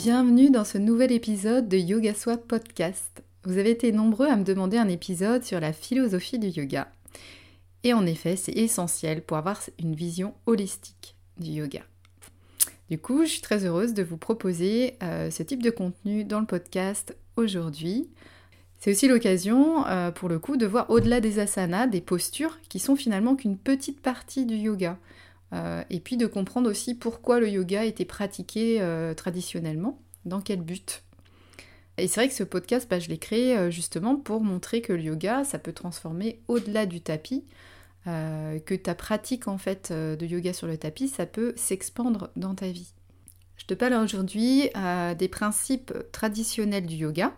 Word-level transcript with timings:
Bienvenue 0.00 0.48
dans 0.48 0.62
ce 0.62 0.78
nouvel 0.78 1.10
épisode 1.10 1.68
de 1.68 1.76
Yoga 1.76 2.14
Soi 2.14 2.36
Podcast. 2.36 3.24
Vous 3.42 3.58
avez 3.58 3.70
été 3.70 3.90
nombreux 3.90 4.28
à 4.28 4.36
me 4.36 4.44
demander 4.44 4.76
un 4.76 4.86
épisode 4.86 5.42
sur 5.42 5.58
la 5.58 5.72
philosophie 5.72 6.38
du 6.38 6.46
yoga. 6.46 6.86
Et 7.82 7.92
en 7.92 8.06
effet, 8.06 8.36
c'est 8.36 8.52
essentiel 8.52 9.22
pour 9.22 9.38
avoir 9.38 9.60
une 9.80 9.96
vision 9.96 10.34
holistique 10.46 11.16
du 11.40 11.50
yoga. 11.50 11.80
Du 12.88 12.98
coup, 12.98 13.24
je 13.24 13.30
suis 13.30 13.40
très 13.40 13.64
heureuse 13.64 13.92
de 13.92 14.04
vous 14.04 14.18
proposer 14.18 14.94
euh, 15.02 15.32
ce 15.32 15.42
type 15.42 15.64
de 15.64 15.70
contenu 15.70 16.22
dans 16.22 16.38
le 16.38 16.46
podcast 16.46 17.16
aujourd'hui. 17.34 18.08
C'est 18.78 18.92
aussi 18.92 19.08
l'occasion, 19.08 19.84
euh, 19.88 20.12
pour 20.12 20.28
le 20.28 20.38
coup, 20.38 20.56
de 20.56 20.66
voir 20.66 20.88
au-delà 20.90 21.20
des 21.20 21.40
asanas, 21.40 21.88
des 21.88 22.02
postures 22.02 22.60
qui 22.68 22.78
sont 22.78 22.94
finalement 22.94 23.34
qu'une 23.34 23.58
petite 23.58 24.00
partie 24.00 24.46
du 24.46 24.54
yoga. 24.54 24.96
Euh, 25.52 25.82
et 25.90 26.00
puis 26.00 26.16
de 26.16 26.26
comprendre 26.26 26.70
aussi 26.70 26.94
pourquoi 26.94 27.40
le 27.40 27.48
yoga 27.48 27.84
était 27.84 28.04
pratiqué 28.04 28.80
euh, 28.80 29.14
traditionnellement, 29.14 30.00
dans 30.24 30.40
quel 30.40 30.60
but. 30.60 31.02
Et 31.96 32.06
c'est 32.06 32.20
vrai 32.20 32.28
que 32.28 32.34
ce 32.34 32.44
podcast, 32.44 32.86
bah, 32.88 32.98
je 32.98 33.08
l'ai 33.08 33.18
créé 33.18 33.56
euh, 33.56 33.70
justement 33.70 34.16
pour 34.16 34.42
montrer 34.42 34.82
que 34.82 34.92
le 34.92 35.02
yoga, 35.02 35.44
ça 35.44 35.58
peut 35.58 35.72
transformer 35.72 36.40
au-delà 36.48 36.86
du 36.86 37.00
tapis, 37.00 37.44
que 38.06 38.74
ta 38.74 38.94
pratique 38.94 39.48
en 39.48 39.58
fait 39.58 39.92
de 39.92 40.24
yoga 40.24 40.54
sur 40.54 40.66
le 40.66 40.78
tapis, 40.78 41.08
ça 41.08 41.26
peut 41.26 41.52
s'expandre 41.56 42.30
dans 42.36 42.54
ta 42.54 42.68
vie. 42.68 42.94
Je 43.58 43.66
te 43.66 43.74
parle 43.74 43.92
aujourd'hui 44.02 44.70
des 45.18 45.28
principes 45.28 45.92
traditionnels 46.10 46.86
du 46.86 46.94
yoga. 46.94 47.34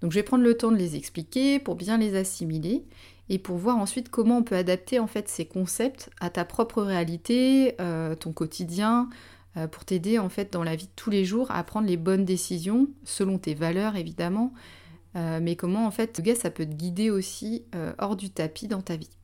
Donc 0.00 0.10
je 0.10 0.18
vais 0.18 0.24
prendre 0.24 0.42
le 0.42 0.56
temps 0.56 0.72
de 0.72 0.76
les 0.76 0.96
expliquer 0.96 1.60
pour 1.60 1.76
bien 1.76 1.98
les 1.98 2.16
assimiler 2.16 2.84
et 3.28 3.38
pour 3.38 3.56
voir 3.56 3.76
ensuite 3.76 4.08
comment 4.08 4.38
on 4.38 4.42
peut 4.42 4.56
adapter 4.56 4.98
en 4.98 5.06
fait 5.06 5.28
ces 5.28 5.46
concepts 5.46 6.10
à 6.20 6.30
ta 6.30 6.44
propre 6.44 6.82
réalité, 6.82 7.74
euh, 7.80 8.14
ton 8.14 8.32
quotidien, 8.32 9.08
euh, 9.56 9.66
pour 9.66 9.84
t'aider 9.84 10.18
en 10.18 10.28
fait 10.28 10.52
dans 10.52 10.62
la 10.62 10.76
vie 10.76 10.86
de 10.86 10.92
tous 10.96 11.10
les 11.10 11.24
jours 11.24 11.50
à 11.50 11.62
prendre 11.64 11.86
les 11.86 11.96
bonnes 11.96 12.24
décisions 12.24 12.88
selon 13.04 13.38
tes 13.38 13.54
valeurs 13.54 13.96
évidemment, 13.96 14.52
euh, 15.16 15.40
mais 15.42 15.56
comment 15.56 15.86
en 15.86 15.90
fait 15.90 16.20
ça 16.36 16.50
peut 16.50 16.66
te 16.66 16.74
guider 16.74 17.10
aussi 17.10 17.64
hors 17.98 18.16
du 18.16 18.30
tapis 18.30 18.68
dans 18.68 18.82
ta 18.82 18.96
vie. 18.96 19.17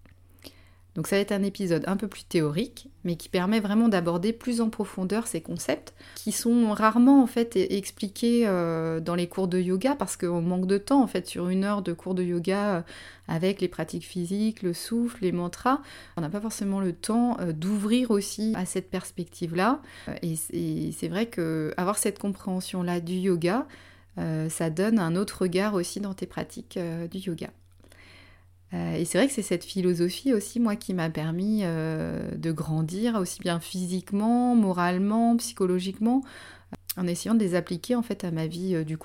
Donc 0.95 1.09
ça 1.09 1.17
va 1.17 1.23
être 1.23 1.33
un 1.33 1.43
épisode 1.43 1.83
un 1.87 1.97
peu 1.97 2.07
plus 2.07 2.25
théorique, 2.25 2.89
mais 3.03 3.17
qui 3.17 3.29
permet 3.29 3.59
vraiment 3.59 3.89
d'aborder 3.89 4.33
plus 4.33 4.61
en 4.61 4.71
profondeur 4.71 5.27
ces 5.27 5.41
concepts, 5.41 5.93
qui 6.15 6.31
sont 6.31 6.73
rarement 6.73 7.23
en 7.23 7.27
fait 7.27 7.57
expliqués 7.57 8.47
euh, 8.47 9.01
dans 9.01 9.17
les 9.17 9.27
cours 9.27 9.49
de 9.49 9.59
yoga, 9.59 9.97
parce 9.97 10.17
qu'on 10.17 10.41
manque 10.41 10.67
de 10.67 10.79
temps 10.79 11.03
en 11.03 11.09
fait 11.09 11.27
sur 11.27 11.49
une 11.49 11.65
heure 11.65 11.83
de 11.83 11.93
cours 11.93 12.15
de 12.15 12.23
yoga 12.23 12.77
euh, 12.77 12.83
avec 13.27 13.61
les 13.61 13.69
pratiques 13.69 14.05
physiques, 14.05 14.63
le 14.63 14.73
souffle, 14.73 15.19
les 15.23 15.33
mantras. 15.33 15.81
On 16.17 16.21
n'a 16.21 16.29
pas 16.29 16.41
forcément 16.41 16.81
le 16.81 16.93
temps 16.93 17.39
euh, 17.41 17.53
d'ouvrir 17.53 18.13
aussi 18.13 18.53
à 18.55 18.65
cette 18.65 18.91
perspective-là. 18.91 19.81
et 20.23 20.37
c'est 20.37 21.09
vrai 21.09 21.27
que 21.27 21.75
avoir 21.77 21.99
cette 21.99 22.21
compréhension-là 22.21 23.01
du 23.01 23.15
yoga, 23.15 23.67
ça 24.49 24.71
donne 24.71 25.01
un 25.01 25.17
autre 25.17 25.43
regard 25.43 25.75
aussi 25.75 25.99
dans 25.99 26.15
tes 26.15 26.27
pratiques 26.27 26.79
du 27.11 27.19
yoga. 27.19 27.49
Euh, 28.73 28.97
et 28.97 29.05
c'est 29.05 29.19
vrai 29.19 29.29
que 29.29 29.33
c'est 29.33 29.43
cette 29.43 29.65
philosophie 29.65 30.33
aussi, 30.33 30.59
moi, 30.59 30.77
qui 30.77 30.95
m'a 30.95 31.11
permis 31.11 31.61
euh, 31.63 32.35
de 32.37 32.51
grandir, 32.51 33.17
aussi 33.17 33.41
bien 33.41 33.61
physiquement, 33.61 34.57
moralement, 34.57 35.37
psychologiquement, 35.37 36.23
euh, 36.73 37.03
en 37.03 37.07
essayant 37.07 37.35
de 37.35 37.41
les 37.41 37.55
appliquer 37.55 37.95
en 37.95 38.03
fait 38.03 38.25
à 38.25 38.31
ma 38.31 38.47
vie 38.47 38.85
du, 38.85 38.97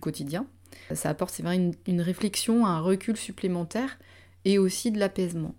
quotidien. 0.00 0.46
Ça 0.92 1.10
apporte, 1.10 1.32
c'est 1.32 1.42
vrai, 1.42 1.72
une, 1.86 2.00
réflexion, 2.00 2.66
un 2.66 2.80
recul 2.80 3.16
supplémentaire 3.16 3.98
et 4.44 4.58
aussi 4.58 4.90
de 4.90 4.98
l'apaisement. 4.98 5.54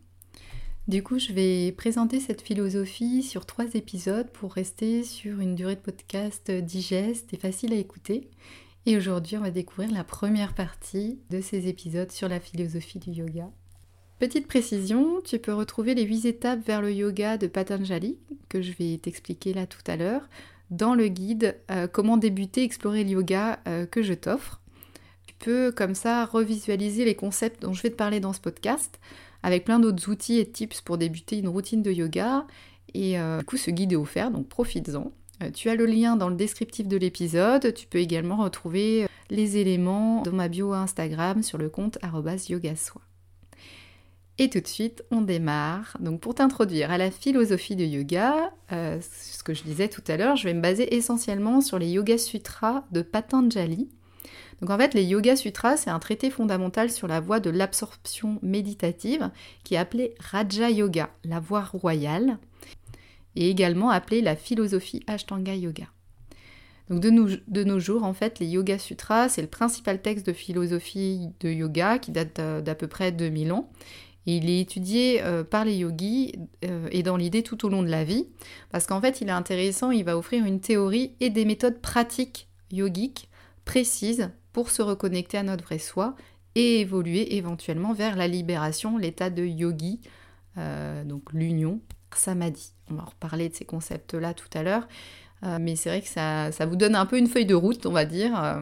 Du 0.87 1.03
coup, 1.03 1.19
je 1.19 1.33
vais 1.33 1.73
présenter 1.73 2.19
cette 2.21 2.41
philosophie 2.41 3.21
sur 3.21 3.45
trois 3.45 3.73
épisodes 3.73 4.29
pour 4.31 4.53
rester 4.53 5.03
sur 5.03 5.41
une 5.41 5.55
durée 5.55 5.75
de 5.75 5.81
podcast 5.81 6.49
digeste 6.49 7.33
et 7.33 7.37
facile 7.37 7.73
à 7.73 7.77
écouter. 7.77 8.29
Et 8.87 8.95
aujourd'hui, 8.95 9.35
on 9.35 9.41
va 9.41 9.51
découvrir 9.51 9.91
la 9.91 10.05
première 10.05 10.53
partie 10.53 11.19
de 11.29 11.41
ces 11.41 11.67
épisodes 11.67 12.09
sur 12.09 12.29
la 12.29 12.39
philosophie 12.39 12.99
du 12.99 13.11
yoga. 13.11 13.49
Petite 14.17 14.47
précision, 14.47 15.19
tu 15.25 15.39
peux 15.39 15.53
retrouver 15.53 15.93
les 15.93 16.05
8 16.05 16.23
étapes 16.23 16.65
vers 16.65 16.81
le 16.81 16.93
yoga 16.93 17.37
de 17.37 17.47
Patanjali, 17.47 18.17
que 18.47 18.61
je 18.61 18.71
vais 18.71 18.97
t'expliquer 18.97 19.53
là 19.53 19.67
tout 19.67 19.81
à 19.87 19.97
l'heure, 19.97 20.29
dans 20.71 20.95
le 20.95 21.09
guide 21.09 21.57
euh, 21.69 21.87
Comment 21.87 22.15
débuter, 22.15 22.63
explorer 22.63 23.03
le 23.03 23.09
yoga 23.09 23.59
euh, 23.67 23.85
que 23.85 24.01
je 24.01 24.13
t'offre. 24.13 24.61
Tu 25.25 25.35
peux 25.37 25.73
comme 25.73 25.93
ça 25.93 26.23
revisualiser 26.23 27.03
les 27.03 27.15
concepts 27.15 27.63
dont 27.63 27.73
je 27.73 27.83
vais 27.83 27.89
te 27.89 27.97
parler 27.97 28.21
dans 28.21 28.31
ce 28.31 28.39
podcast, 28.39 29.01
avec 29.43 29.65
plein 29.65 29.79
d'autres 29.79 30.09
outils 30.09 30.39
et 30.39 30.49
tips 30.49 30.79
pour 30.79 30.97
débuter 30.97 31.39
une 31.39 31.49
routine 31.49 31.83
de 31.83 31.91
yoga. 31.91 32.47
Et 32.93 33.19
euh, 33.19 33.39
du 33.39 33.45
coup, 33.45 33.57
ce 33.57 33.69
guide 33.69 33.91
est 33.91 33.97
offert, 33.97 34.31
donc 34.31 34.47
profites-en. 34.47 35.11
Euh, 35.43 35.51
tu 35.51 35.69
as 35.69 35.75
le 35.75 35.85
lien 35.85 36.15
dans 36.15 36.29
le 36.29 36.35
descriptif 36.35 36.87
de 36.87 36.97
l'épisode. 36.97 37.73
Tu 37.73 37.87
peux 37.87 37.99
également 37.99 38.37
retrouver 38.37 39.03
euh, 39.03 39.07
les 39.29 39.57
éléments 39.57 40.21
dans 40.23 40.33
ma 40.33 40.47
bio 40.47 40.73
Instagram 40.73 41.43
sur 41.43 41.57
le 41.57 41.69
compte 41.69 41.97
yogasoi. 42.49 43.01
Et 44.39 44.49
tout 44.49 44.59
de 44.59 44.67
suite, 44.67 45.03
on 45.09 45.21
démarre. 45.21 45.97
Donc 45.99 46.21
pour 46.21 46.35
t'introduire 46.35 46.91
à 46.91 46.97
la 46.97 47.09
philosophie 47.09 47.75
de 47.75 47.83
yoga, 47.83 48.51
euh, 48.71 48.99
ce 49.01 49.43
que 49.43 49.53
je 49.53 49.63
disais 49.63 49.87
tout 49.87 50.03
à 50.07 50.17
l'heure, 50.17 50.35
je 50.35 50.43
vais 50.43 50.53
me 50.53 50.61
baser 50.61 50.95
essentiellement 50.95 51.59
sur 51.61 51.79
les 51.79 51.89
Yoga 51.89 52.19
Sutras 52.19 52.83
de 52.91 53.01
Patanjali. 53.01 53.89
Donc 54.61 54.69
en 54.69 54.77
fait, 54.77 54.93
les 54.93 55.03
Yoga 55.03 55.35
Sutras, 55.35 55.77
c'est 55.77 55.89
un 55.89 55.99
traité 55.99 56.29
fondamental 56.29 56.91
sur 56.91 57.07
la 57.07 57.19
voie 57.19 57.39
de 57.39 57.49
l'absorption 57.49 58.37
méditative 58.43 59.31
qui 59.63 59.73
est 59.73 59.77
appelé 59.77 60.13
Raja 60.19 60.69
Yoga, 60.69 61.09
la 61.23 61.39
voie 61.39 61.63
royale 61.63 62.37
et 63.37 63.49
également 63.49 63.89
appelée 63.89 64.21
la 64.21 64.35
philosophie 64.35 65.03
Ashtanga 65.07 65.55
Yoga. 65.55 65.85
Donc 66.89 67.01
de 67.01 67.63
nos, 67.63 67.79
jours, 67.79 68.03
en 68.03 68.13
fait, 68.13 68.39
les 68.39 68.47
Yoga 68.47 68.79
Sutras, 68.79 69.29
c'est 69.29 69.41
le 69.41 69.49
principal 69.49 70.01
texte 70.01 70.25
de 70.25 70.33
philosophie 70.33 71.27
de 71.41 71.49
yoga 71.49 71.99
qui 71.99 72.11
date 72.11 72.39
d'à 72.39 72.75
peu 72.75 72.87
près 72.87 73.11
2000 73.11 73.51
ans. 73.51 73.69
Il 74.25 74.49
est 74.49 74.59
étudié 74.59 75.21
euh, 75.23 75.43
par 75.45 75.63
les 75.63 75.77
yogis 75.77 76.33
euh, 76.65 76.89
et 76.91 77.01
dans 77.01 77.15
l'idée 77.15 77.43
tout 77.43 77.65
au 77.65 77.69
long 77.69 77.81
de 77.81 77.87
la 77.87 78.03
vie, 78.03 78.27
parce 78.71 78.85
qu'en 78.85 78.99
fait, 78.99 79.21
il 79.21 79.29
est 79.29 79.31
intéressant, 79.31 79.91
il 79.91 80.03
va 80.03 80.17
offrir 80.17 80.45
une 80.45 80.59
théorie 80.59 81.13
et 81.21 81.29
des 81.29 81.45
méthodes 81.45 81.79
pratiques 81.79 82.49
yogiques 82.71 83.29
précises 83.63 84.29
pour 84.51 84.69
se 84.69 84.81
reconnecter 84.81 85.37
à 85.37 85.43
notre 85.43 85.63
vrai 85.63 85.79
soi 85.79 86.15
et 86.55 86.81
évoluer 86.81 87.37
éventuellement 87.37 87.93
vers 87.93 88.17
la 88.17 88.27
libération, 88.27 88.97
l'état 88.97 89.29
de 89.29 89.45
yogi, 89.45 90.01
euh, 90.57 91.05
donc 91.05 91.31
l'union 91.31 91.79
samadhi. 92.15 92.71
On 92.89 92.95
va 92.95 93.03
reparler 93.03 93.49
de 93.49 93.55
ces 93.55 93.65
concepts-là 93.65 94.33
tout 94.33 94.49
à 94.53 94.63
l'heure. 94.63 94.87
Euh, 95.43 95.57
mais 95.59 95.75
c'est 95.75 95.89
vrai 95.89 96.01
que 96.01 96.07
ça, 96.07 96.65
vous 96.65 96.75
donne 96.75 96.95
un 96.95 97.05
peu 97.05 97.17
une 97.17 97.27
feuille 97.27 97.45
de 97.45 97.55
route, 97.55 97.85
on 97.85 97.91
va 97.91 98.05
dire, 98.05 98.41
euh, 98.43 98.61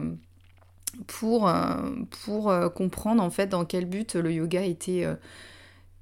pour, 1.06 1.48
euh, 1.48 2.68
comprendre 2.68 3.22
en 3.22 3.30
fait 3.30 3.46
dans 3.46 3.64
quel 3.64 3.86
but 3.86 4.14
le 4.14 4.32
yoga 4.32 4.62
était, 4.62 5.06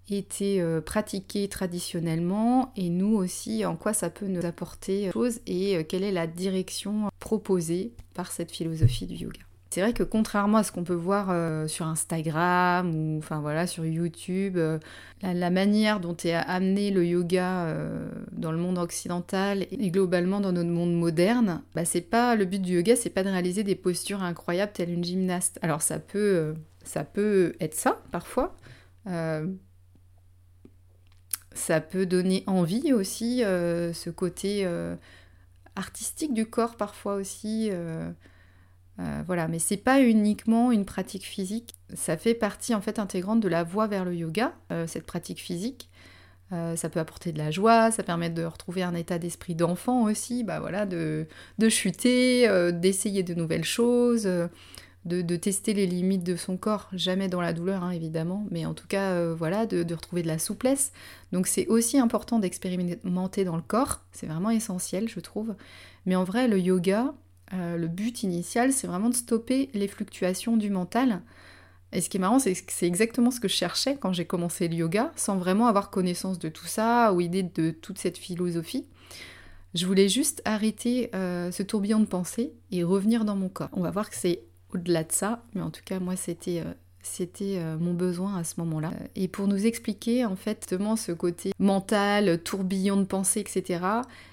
était 0.09 0.62
pratiqué 0.84 1.49
traditionnellement 1.49 2.72
et 2.77 2.91
nous 2.91 3.14
aussi 3.17 3.64
en 3.64 3.76
quoi 3.76 3.93
ça 3.93 4.11
peut 4.11 4.26
nous 4.26 4.44
apporter 4.44 5.11
choses 5.12 5.40
et 5.47 5.85
quelle 5.85 6.05
est 6.05 6.12
la 6.12 6.26
direction 6.26 7.11
proposée 7.19 7.93
par 8.14 8.31
cette 8.31 8.50
philosophie 8.50 9.06
du 9.06 9.14
yoga. 9.14 9.40
C'est 9.75 9.81
vrai 9.81 9.93
que 9.93 10.05
contrairement 10.05 10.59
à 10.59 10.62
ce 10.62 10.71
qu'on 10.71 10.85
peut 10.85 10.94
voir 10.94 11.31
euh, 11.31 11.67
sur 11.67 11.88
Instagram 11.88 12.94
ou 12.94 13.19
enfin 13.19 13.41
voilà 13.41 13.67
sur 13.67 13.85
YouTube, 13.85 14.56
euh, 14.56 14.79
la, 15.21 15.50
manière 15.50 15.99
dont 15.99 16.17
est 16.17 16.32
amené 16.32 16.93
le 16.93 17.05
yoga 17.05 17.65
euh, 17.65 18.09
dans 18.31 18.53
le 18.53 18.59
monde 18.59 18.79
occidental 18.79 19.67
et 19.73 19.91
globalement 19.91 20.38
dans 20.38 20.53
notre 20.53 20.71
monde 20.71 20.94
moderne, 20.94 21.65
bah, 21.75 21.85
c'est 21.85 22.03
pas 22.03 22.37
le 22.37 22.44
but 22.44 22.62
du 22.62 22.75
yoga, 22.75 22.94
c'est 22.94 23.11
pas 23.11 23.25
de 23.25 23.31
réaliser 23.31 23.65
des 23.65 23.75
postures 23.75 24.23
incroyables 24.23 24.71
telles 24.71 24.93
une 24.93 25.03
gymnaste. 25.03 25.59
Alors 25.61 25.82
ça 25.82 25.99
peut 25.99 26.55
ça 26.85 27.03
peut 27.03 27.56
être 27.59 27.75
ça 27.75 28.00
parfois. 28.12 28.55
ça 31.53 31.81
peut 31.81 32.06
donner 32.06 32.44
envie 32.47 32.93
aussi, 32.93 33.41
ce 33.41 34.11
côté 34.11 34.69
artistique 35.75 36.32
du 36.32 36.47
corps 36.47 36.76
parfois 36.76 37.17
aussi. 37.17 37.73
Euh, 39.00 39.23
voilà, 39.26 39.49
mais 39.49 39.58
c'est 39.58 39.76
pas 39.76 40.00
uniquement 40.00 40.70
une 40.70 40.85
pratique 40.85 41.25
physique, 41.25 41.75
ça 41.94 42.17
fait 42.17 42.35
partie 42.35 42.75
en 42.75 42.81
fait 42.81 42.99
intégrante 42.99 43.41
de 43.41 43.49
la 43.49 43.64
voie 43.64 43.87
vers 43.87 44.05
le 44.05 44.14
yoga, 44.14 44.52
euh, 44.70 44.87
cette 44.87 45.06
pratique 45.06 45.41
physique. 45.41 45.88
Euh, 46.52 46.76
ça 46.76 46.88
peut 46.91 47.00
apporter 47.00 47.32
de 47.32 47.38
la 47.38 47.50
joie, 47.50 47.91
ça 47.91 48.02
permet 48.02 48.31
de 48.31 48.44
retrouver 48.44 48.82
un 48.82 48.94
état 48.94 49.19
d'esprit 49.19 49.55
d'enfant 49.55 50.05
aussi, 50.05 50.44
bah 50.44 50.61
voilà, 50.61 50.87
de, 50.87 51.26
de 51.58 51.69
chuter, 51.69 52.49
d'essayer 52.73 53.23
de 53.23 53.35
nouvelles 53.35 53.64
choses, 53.64 54.26
euh, 54.26 54.46
de, 55.05 55.37
tester 55.37 55.75
les 55.75 55.87
limites 55.87 56.23
de 56.23 56.37
son 56.37 56.56
corps, 56.56 56.88
jamais 56.93 57.29
dans 57.29 57.40
la 57.40 57.52
douleur 57.52 57.82
hein, 57.82 57.90
évidemment, 57.90 58.47
mais 58.50 58.67
en 58.67 58.75
tout 58.75 58.87
cas 58.87 59.32
voilà, 59.32 59.67
de, 59.67 59.82
de, 59.82 59.94
retrouver 59.94 60.23
de 60.23 60.29
la 60.29 60.38
souplesse. 60.38 60.93
Donc 61.32 61.47
c'est 61.47 61.67
aussi 61.67 61.99
important 61.99 62.38
d'expérimenter 62.38 63.44
dans 63.44 63.56
le 63.56 63.62
corps, 63.62 64.02
c'est 64.12 64.26
vraiment 64.26 64.50
essentiel 64.50 65.08
je 65.08 65.20
trouve. 65.20 65.55
Mais 66.06 66.14
en 66.14 66.25
vrai 66.25 66.47
le 66.47 66.61
yoga, 66.61 67.14
le 67.76 67.86
but 67.88 68.22
initial 68.22 68.72
c'est 68.72 68.86
vraiment 68.86 69.10
de 69.10 69.14
stopper 69.14 69.70
les 69.74 69.88
fluctuations 69.88 70.56
du 70.56 70.70
mental 70.70 71.22
et 71.94 72.00
ce 72.00 72.10
qui 72.10 72.16
est 72.16 72.20
marrant, 72.20 72.40
c'est 72.40 72.52
que 72.52 72.72
c'est 72.72 72.88
exactement 72.88 73.30
ce 73.30 73.38
que 73.38 73.46
je 73.46 73.54
cherchais 73.54 73.96
quand 73.96 74.12
j'ai 74.12 74.24
commencé 74.24 74.66
le 74.66 74.74
yoga, 74.74 75.12
sans 75.14 75.38
vraiment 75.38 75.68
avoir 75.68 75.90
connaissance 75.90 76.40
de 76.40 76.48
tout 76.48 76.66
ça 76.66 77.12
ou 77.12 77.20
idée 77.20 77.44
de 77.44 77.70
toute 77.70 77.98
cette 77.98 78.18
philosophie. 78.18 78.84
Je 79.74 79.86
voulais 79.86 80.08
juste 80.08 80.42
arrêter 80.44 81.10
euh, 81.14 81.52
ce 81.52 81.62
tourbillon 81.62 82.00
de 82.00 82.06
pensée 82.06 82.52
et 82.72 82.82
revenir 82.82 83.24
dans 83.24 83.36
mon 83.36 83.48
corps. 83.48 83.70
On 83.72 83.80
va 83.80 83.92
voir 83.92 84.10
que 84.10 84.16
c'est 84.16 84.42
au-delà 84.72 85.04
de 85.04 85.12
ça, 85.12 85.44
mais 85.54 85.62
en 85.62 85.70
tout 85.70 85.82
cas, 85.84 86.00
moi, 86.00 86.16
c'était 86.16 86.62
euh, 86.66 86.72
c'était 87.04 87.58
euh, 87.58 87.76
mon 87.78 87.94
besoin 87.94 88.36
à 88.36 88.44
ce 88.44 88.54
moment-là. 88.58 88.92
Et 89.14 89.28
pour 89.28 89.46
nous 89.46 89.66
expliquer 89.66 90.24
en 90.24 90.36
fait 90.36 90.58
justement 90.62 90.96
ce 90.96 91.12
côté 91.12 91.52
mental, 91.58 92.42
tourbillon 92.42 92.96
de 92.96 93.04
pensée, 93.04 93.40
etc., 93.40 93.84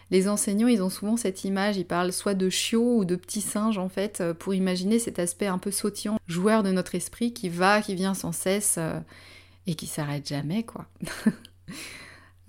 les 0.10 0.28
enseignants, 0.28 0.68
ils 0.68 0.82
ont 0.82 0.90
souvent 0.90 1.16
cette 1.16 1.46
image, 1.46 1.78
ils 1.78 1.86
parlent 1.86 2.12
soit 2.12 2.34
de 2.34 2.50
chiots 2.50 2.98
ou 2.98 3.06
de 3.06 3.16
petits 3.16 3.42
singes 3.42 3.78
en 3.78 3.88
fait, 3.88 4.20
euh, 4.22 4.34
pour 4.34 4.54
imaginer 4.54 5.00
cet 5.00 5.20
aspect 5.20 5.48
un 5.48 5.58
peu 5.58 5.72
sautillant, 5.72 6.18
joueur 6.28 6.64
de 6.64 6.72
notre 6.72 6.96
esprit 6.96 7.34
qui 7.34 7.50
va, 7.50 7.82
qui 7.82 7.96
vient 7.96 8.14
sans 8.14 8.32
cesse 8.32 8.76
euh, 8.78 9.00
et 9.68 9.76
qui 9.76 9.88
s'arrête 9.88 10.28
jamais 10.28 10.64
quoi. 10.64 10.86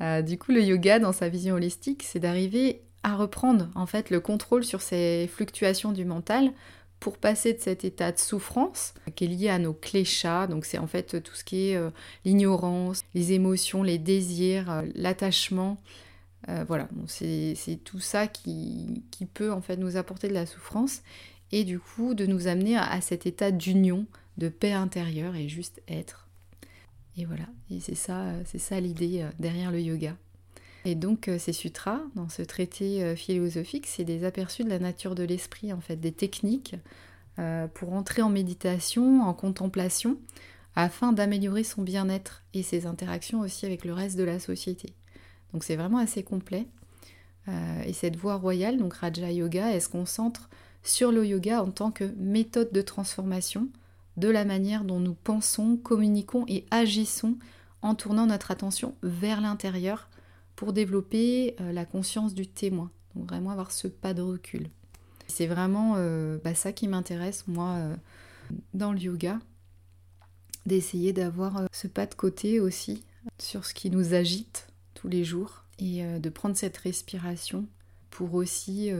du 0.22 0.36
coup, 0.38 0.50
le 0.50 0.62
yoga, 0.62 0.98
dans 0.98 1.12
sa 1.12 1.28
vision 1.28 1.54
holistique, 1.54 2.02
c'est 2.02 2.19
d'arriver 2.19 2.82
à 3.04 3.16
reprendre 3.16 3.69
en 3.74 3.86
fait 3.86 4.10
le 4.10 4.20
contrôle 4.20 4.64
sur 4.64 4.80
ces 4.80 5.28
fluctuations 5.32 5.92
du 5.92 6.04
mental 6.04 6.52
pour 7.02 7.19
passer 7.19 7.52
de 7.52 7.58
cet 7.58 7.84
état 7.84 8.12
de 8.12 8.19
souffrance 8.19 8.94
qui 9.16 9.25
est 9.25 9.26
lié 9.26 9.49
à 9.49 9.58
nos 9.58 9.72
clés 9.72 10.04
chats, 10.04 10.46
donc 10.46 10.64
c'est 10.64 10.78
en 10.78 10.87
fait 10.87 11.20
tout 11.20 11.34
ce 11.34 11.43
qui 11.43 11.70
est 11.70 11.76
euh, 11.76 11.90
l'ignorance, 12.25 13.02
les 13.14 13.32
émotions, 13.32 13.82
les 13.82 13.99
désirs, 13.99 14.70
euh, 14.70 14.82
l'attachement. 14.94 15.78
Euh, 16.49 16.64
voilà, 16.66 16.88
c'est 17.08 17.81
tout 17.82 17.99
ça 17.99 18.28
qui, 18.28 19.02
peut 19.34 19.52
en 19.52 19.60
fait 19.60 19.76
nous 19.76 19.96
apporter 19.96 20.28
de 20.28 20.32
la 20.32 20.46
souffrance 20.46 21.02
et 21.50 21.64
du 21.64 21.81
coup 21.81 22.14
de 22.14 22.25
nous 22.25 22.46
amener 22.46 22.76
à, 22.76 23.00
cet 23.00 23.26
état 23.26 23.50
d'union, 23.50 24.06
de 24.38 24.48
paix 24.48 24.72
intérieure 24.72 25.34
et 25.34 25.48
juste 25.48 25.82
être. 25.88 26.28
Et 27.16 27.25
voilà, 27.25 27.46
et 27.69 27.81
c'est 27.81 27.96
ça, 27.96 28.32
c'est 28.44 28.58
ça 28.58 28.78
l'idée 28.78 29.26
derrière 29.40 29.72
le 29.72 29.81
yoga. 29.81 30.16
Et 30.84 30.94
donc 30.94 31.31
ces 31.38 31.52
sutras, 31.52 32.00
dans 32.14 32.29
ce 32.29 32.43
traité 32.43 33.02
euh, 33.02 33.14
philosophique, 33.14 33.87
c'est 33.87 34.05
des 34.05 34.25
aperçus 34.25 34.64
de 34.64 34.69
la 34.69 34.79
nature 34.79 35.14
de 35.14 35.23
l'esprit, 35.23 35.73
en 35.73 35.81
fait, 35.81 35.96
des 35.96 36.12
techniques 36.12 36.75
euh, 37.38 37.69
pour 37.69 37.93
entrer 37.93 38.23
en 38.23 38.29
méditation, 38.29 39.23
en 39.23 39.32
contemplation, 39.32 40.19
afin 40.75 41.12
d'améliorer 41.12 41.64
son 41.64 41.82
bien-être 41.82 42.43
et 42.55 42.62
ses 42.62 42.87
interactions 42.87 43.40
aussi 43.40 43.67
avec 43.67 43.84
le 43.84 43.93
reste 43.93 44.17
de 44.17 44.25
la 44.25 44.40
société. 44.40 44.94
Donc 45.52 45.64
c'est 45.64 45.76
vraiment 45.76 45.99
assez 45.99 46.23
complet. 46.23 46.67
Euh, 47.49 47.82
et 47.84 47.93
cette 47.93 48.17
voie 48.17 48.37
royale, 48.37 48.79
donc 48.79 48.94
Raja 48.94 49.31
Yoga, 49.31 49.70
elle 49.70 49.82
se 49.82 49.88
concentre 49.88 50.49
sur 50.82 51.12
le 51.12 51.25
yoga 51.25 51.62
en 51.62 51.70
tant 51.70 51.90
que 51.90 52.12
méthode 52.17 52.73
de 52.73 52.82
transformation 52.82 53.69
de 54.17 54.29
la 54.29 54.44
manière 54.44 54.84
dont 54.84 54.99
nous 54.99 55.14
pensons, 55.14 55.76
communiquons 55.76 56.44
et 56.49 56.67
agissons 56.70 57.37
en 57.82 57.94
tournant 57.94 58.26
notre 58.26 58.50
attention 58.50 58.94
vers 59.02 59.40
l'intérieur 59.40 60.08
pour 60.62 60.73
développer 60.73 61.56
euh, 61.61 61.73
la 61.73 61.85
conscience 61.85 62.35
du 62.35 62.47
témoin. 62.47 62.93
Vraiment 63.17 63.50
avoir 63.50 63.73
ce 63.73 63.88
pas 63.88 64.14
de 64.14 64.23
recul. 64.23 64.69
C'est 65.26 65.49
vraiment 65.49 65.94
euh, 65.97 66.38
bah, 66.44 66.55
ça 66.55 66.73
qui 66.73 66.87
m'intéresse, 66.87 67.49
moi, 67.49 67.70
euh, 67.70 67.97
dans 68.73 68.93
le 68.93 69.00
yoga, 69.00 69.41
d'essayer 70.64 71.12
d'avoir 71.12 71.62
ce 71.73 71.88
pas 71.88 72.06
de 72.06 72.14
côté 72.14 72.61
aussi 72.61 73.03
sur 73.41 73.64
ce 73.64 73.75
qui 73.75 73.91
nous 73.91 74.14
agite 74.14 74.69
tous 74.94 75.09
les 75.09 75.25
jours 75.25 75.64
et 75.81 76.05
de 76.20 76.29
prendre 76.31 76.56
cette 76.56 76.76
respiration 76.76 77.67
pour 78.11 78.35
aussi 78.35 78.93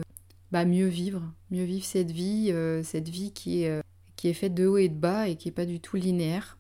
bah, 0.51 0.65
mieux 0.65 0.89
vivre, 0.89 1.23
mieux 1.53 1.63
vivre 1.63 1.85
cette 1.85 2.11
vie, 2.11 2.53
cette 2.83 3.09
vie 3.09 3.31
qui 3.31 3.63
est, 3.63 3.83
qui 4.17 4.27
est 4.27 4.35
faite 4.35 4.55
de 4.55 4.67
haut 4.67 4.79
et 4.79 4.89
de 4.89 4.99
bas 4.99 5.29
et 5.29 5.37
qui 5.37 5.47
n'est 5.47 5.53
pas 5.53 5.67
du 5.67 5.79
tout 5.79 5.95
linéaire. 5.95 6.59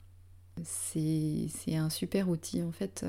C'est 0.62 1.48
un 1.74 1.90
super 1.90 2.28
outil 2.28 2.62
en 2.62 2.70
fait 2.70 3.04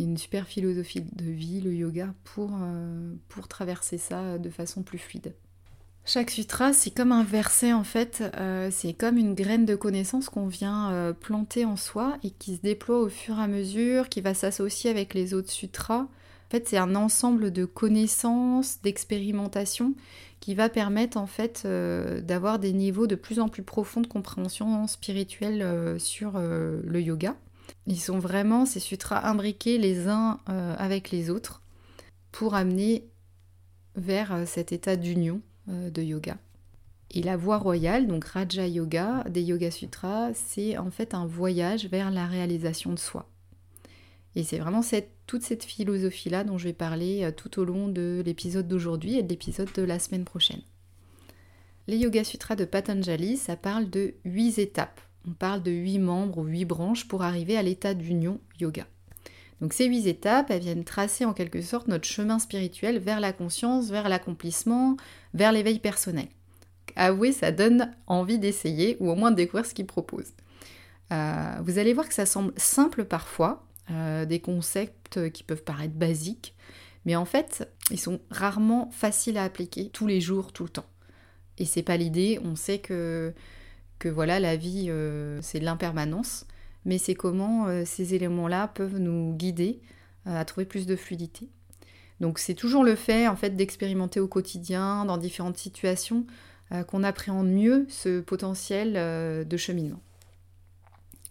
une 0.00 0.16
super 0.16 0.46
philosophie 0.46 1.02
de 1.02 1.30
vie, 1.30 1.60
le 1.60 1.74
yoga, 1.74 2.14
pour, 2.24 2.50
euh, 2.62 3.14
pour 3.28 3.48
traverser 3.48 3.98
ça 3.98 4.38
de 4.38 4.50
façon 4.50 4.82
plus 4.82 4.98
fluide. 4.98 5.34
Chaque 6.04 6.30
sutra, 6.30 6.72
c'est 6.72 6.90
comme 6.90 7.12
un 7.12 7.22
verset 7.22 7.72
en 7.72 7.84
fait, 7.84 8.24
euh, 8.36 8.70
c'est 8.72 8.92
comme 8.92 9.18
une 9.18 9.34
graine 9.34 9.66
de 9.66 9.76
connaissance 9.76 10.28
qu'on 10.28 10.48
vient 10.48 10.90
euh, 10.90 11.12
planter 11.12 11.64
en 11.64 11.76
soi 11.76 12.16
et 12.24 12.30
qui 12.30 12.56
se 12.56 12.60
déploie 12.60 12.98
au 12.98 13.08
fur 13.08 13.38
et 13.38 13.42
à 13.42 13.46
mesure, 13.46 14.08
qui 14.08 14.20
va 14.20 14.34
s'associer 14.34 14.90
avec 14.90 15.14
les 15.14 15.32
autres 15.32 15.50
sutras. 15.50 16.00
En 16.00 16.50
fait, 16.50 16.68
c'est 16.68 16.76
un 16.76 16.96
ensemble 16.96 17.52
de 17.52 17.64
connaissances, 17.64 18.80
d'expérimentations 18.82 19.94
qui 20.40 20.56
va 20.56 20.68
permettre 20.68 21.18
en 21.18 21.28
fait 21.28 21.64
d'avoir 21.64 22.58
des 22.58 22.72
niveaux 22.72 23.06
de 23.06 23.14
plus 23.14 23.38
en 23.38 23.48
plus 23.48 23.62
profonds 23.62 24.00
de 24.00 24.08
compréhension 24.08 24.88
spirituelle 24.88 25.98
sur 26.00 26.32
le 26.36 27.00
yoga. 27.00 27.36
Ils 27.86 28.00
sont 28.00 28.18
vraiment 28.18 28.64
ces 28.66 28.80
sutras 28.80 29.26
imbriqués 29.28 29.78
les 29.78 30.08
uns 30.08 30.40
euh, 30.48 30.74
avec 30.78 31.10
les 31.10 31.30
autres 31.30 31.62
pour 32.30 32.54
amener 32.54 33.04
vers 33.96 34.32
euh, 34.32 34.44
cet 34.46 34.72
état 34.72 34.96
d'union 34.96 35.40
euh, 35.68 35.90
de 35.90 36.02
yoga. 36.02 36.36
Et 37.10 37.22
la 37.22 37.36
voie 37.36 37.58
royale, 37.58 38.06
donc 38.06 38.24
Raja 38.24 38.66
Yoga, 38.66 39.24
des 39.28 39.42
Yoga 39.42 39.70
Sutras, 39.70 40.32
c'est 40.32 40.78
en 40.78 40.90
fait 40.90 41.12
un 41.12 41.26
voyage 41.26 41.86
vers 41.86 42.10
la 42.10 42.26
réalisation 42.26 42.92
de 42.92 42.98
soi. 42.98 43.28
Et 44.34 44.44
c'est 44.44 44.58
vraiment 44.58 44.80
toute 45.26 45.42
cette 45.42 45.64
philosophie-là 45.64 46.44
dont 46.44 46.56
je 46.56 46.64
vais 46.64 46.72
parler 46.72 47.30
tout 47.36 47.60
au 47.60 47.64
long 47.64 47.88
de 47.88 48.22
l'épisode 48.24 48.66
d'aujourd'hui 48.66 49.18
et 49.18 49.22
de 49.22 49.28
l'épisode 49.28 49.68
de 49.74 49.82
la 49.82 49.98
semaine 49.98 50.24
prochaine. 50.24 50.62
Les 51.86 51.98
Yoga 51.98 52.24
Sutras 52.24 52.56
de 52.56 52.64
Patanjali, 52.64 53.36
ça 53.36 53.56
parle 53.56 53.90
de 53.90 54.14
huit 54.24 54.58
étapes 54.58 55.02
on 55.26 55.32
parle 55.32 55.62
de 55.62 55.70
huit 55.70 55.98
membres 55.98 56.38
ou 56.38 56.44
huit 56.44 56.64
branches 56.64 57.06
pour 57.06 57.22
arriver 57.22 57.56
à 57.56 57.62
l'état 57.62 57.94
d'union 57.94 58.40
yoga. 58.60 58.86
Donc 59.60 59.72
ces 59.72 59.86
huit 59.86 60.06
étapes, 60.08 60.50
elles 60.50 60.62
viennent 60.62 60.84
tracer 60.84 61.24
en 61.24 61.32
quelque 61.32 61.62
sorte 61.62 61.86
notre 61.86 62.06
chemin 62.06 62.40
spirituel 62.40 62.98
vers 62.98 63.20
la 63.20 63.32
conscience, 63.32 63.90
vers 63.90 64.08
l'accomplissement, 64.08 64.96
vers 65.34 65.52
l'éveil 65.52 65.78
personnel. 65.78 66.26
Avouez, 66.96 67.32
ça 67.32 67.52
donne 67.52 67.92
envie 68.06 68.38
d'essayer 68.38 68.96
ou 68.98 69.10
au 69.10 69.14
moins 69.14 69.30
de 69.30 69.36
découvrir 69.36 69.64
ce 69.64 69.72
qu'il 69.72 69.86
propose. 69.86 70.32
Euh, 71.12 71.54
vous 71.62 71.78
allez 71.78 71.92
voir 71.92 72.08
que 72.08 72.14
ça 72.14 72.26
semble 72.26 72.52
simple 72.56 73.04
parfois, 73.04 73.64
euh, 73.90 74.24
des 74.24 74.40
concepts 74.40 75.30
qui 75.30 75.44
peuvent 75.44 75.62
paraître 75.62 75.94
basiques, 75.94 76.54
mais 77.04 77.16
en 77.16 77.24
fait, 77.24 77.68
ils 77.90 78.00
sont 78.00 78.20
rarement 78.30 78.90
faciles 78.90 79.38
à 79.38 79.44
appliquer 79.44 79.90
tous 79.90 80.06
les 80.06 80.20
jours, 80.20 80.52
tout 80.52 80.64
le 80.64 80.70
temps. 80.70 80.86
Et 81.58 81.64
c'est 81.64 81.82
pas 81.82 81.96
l'idée, 81.96 82.40
on 82.44 82.56
sait 82.56 82.78
que 82.78 83.32
voilà, 84.08 84.40
la 84.40 84.56
vie, 84.56 84.86
euh, 84.88 85.38
c'est 85.42 85.60
l'impermanence, 85.60 86.46
mais 86.84 86.98
c'est 86.98 87.14
comment 87.14 87.66
euh, 87.66 87.84
ces 87.84 88.14
éléments-là 88.14 88.68
peuvent 88.68 88.98
nous 88.98 89.34
guider 89.34 89.80
euh, 90.26 90.40
à 90.40 90.44
trouver 90.44 90.66
plus 90.66 90.86
de 90.86 90.96
fluidité. 90.96 91.48
Donc 92.20 92.38
c'est 92.38 92.54
toujours 92.54 92.84
le 92.84 92.94
fait 92.94 93.26
en 93.26 93.36
fait 93.36 93.56
d'expérimenter 93.56 94.20
au 94.20 94.28
quotidien, 94.28 95.04
dans 95.04 95.16
différentes 95.16 95.58
situations, 95.58 96.26
qu'on 96.86 97.04
appréhende 97.04 97.48
mieux 97.48 97.84
ce 97.90 98.20
potentiel 98.20 98.94
de 99.46 99.56
cheminement. 99.58 100.00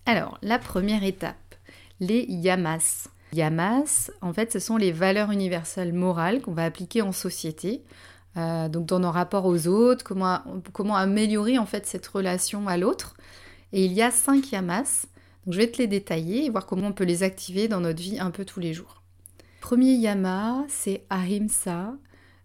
Alors, 0.05 0.37
la 0.43 0.59
première 0.59 1.03
étape, 1.03 1.55
les 1.99 2.25
yamas. 2.27 3.07
Yamas, 3.33 4.11
en 4.21 4.33
fait, 4.33 4.51
ce 4.51 4.59
sont 4.59 4.77
les 4.77 4.91
valeurs 4.91 5.31
universelles 5.31 5.93
morales 5.93 6.41
qu'on 6.41 6.53
va 6.53 6.65
appliquer 6.65 7.01
en 7.01 7.11
société 7.11 7.81
euh, 8.37 8.69
donc 8.69 8.85
dans 8.85 8.99
nos 8.99 9.11
rapports 9.11 9.45
aux 9.45 9.67
autres, 9.67 10.03
comment, 10.03 10.95
améliorer 10.95 11.57
en 11.57 11.65
fait 11.65 11.85
cette 11.85 12.07
relation 12.07 12.67
à 12.67 12.77
l'autre. 12.77 13.15
Et 13.73 13.85
il 13.85 13.93
y 13.93 14.01
a 14.01 14.11
cinq 14.11 14.51
yamas. 14.51 15.05
Donc 15.45 15.53
je 15.53 15.59
vais 15.59 15.67
te 15.67 15.77
les 15.79 15.87
détailler 15.87 16.45
et 16.45 16.49
voir 16.49 16.65
comment 16.65 16.87
on 16.87 16.93
peut 16.93 17.03
les 17.03 17.23
activer 17.23 17.67
dans 17.67 17.79
notre 17.79 18.01
vie 18.01 18.19
un 18.19 18.31
peu 18.31 18.45
tous 18.45 18.59
les 18.59 18.73
jours. 18.73 19.01
Premier 19.59 19.93
yama, 19.93 20.65
c'est 20.67 21.03
ahimsa. 21.09 21.93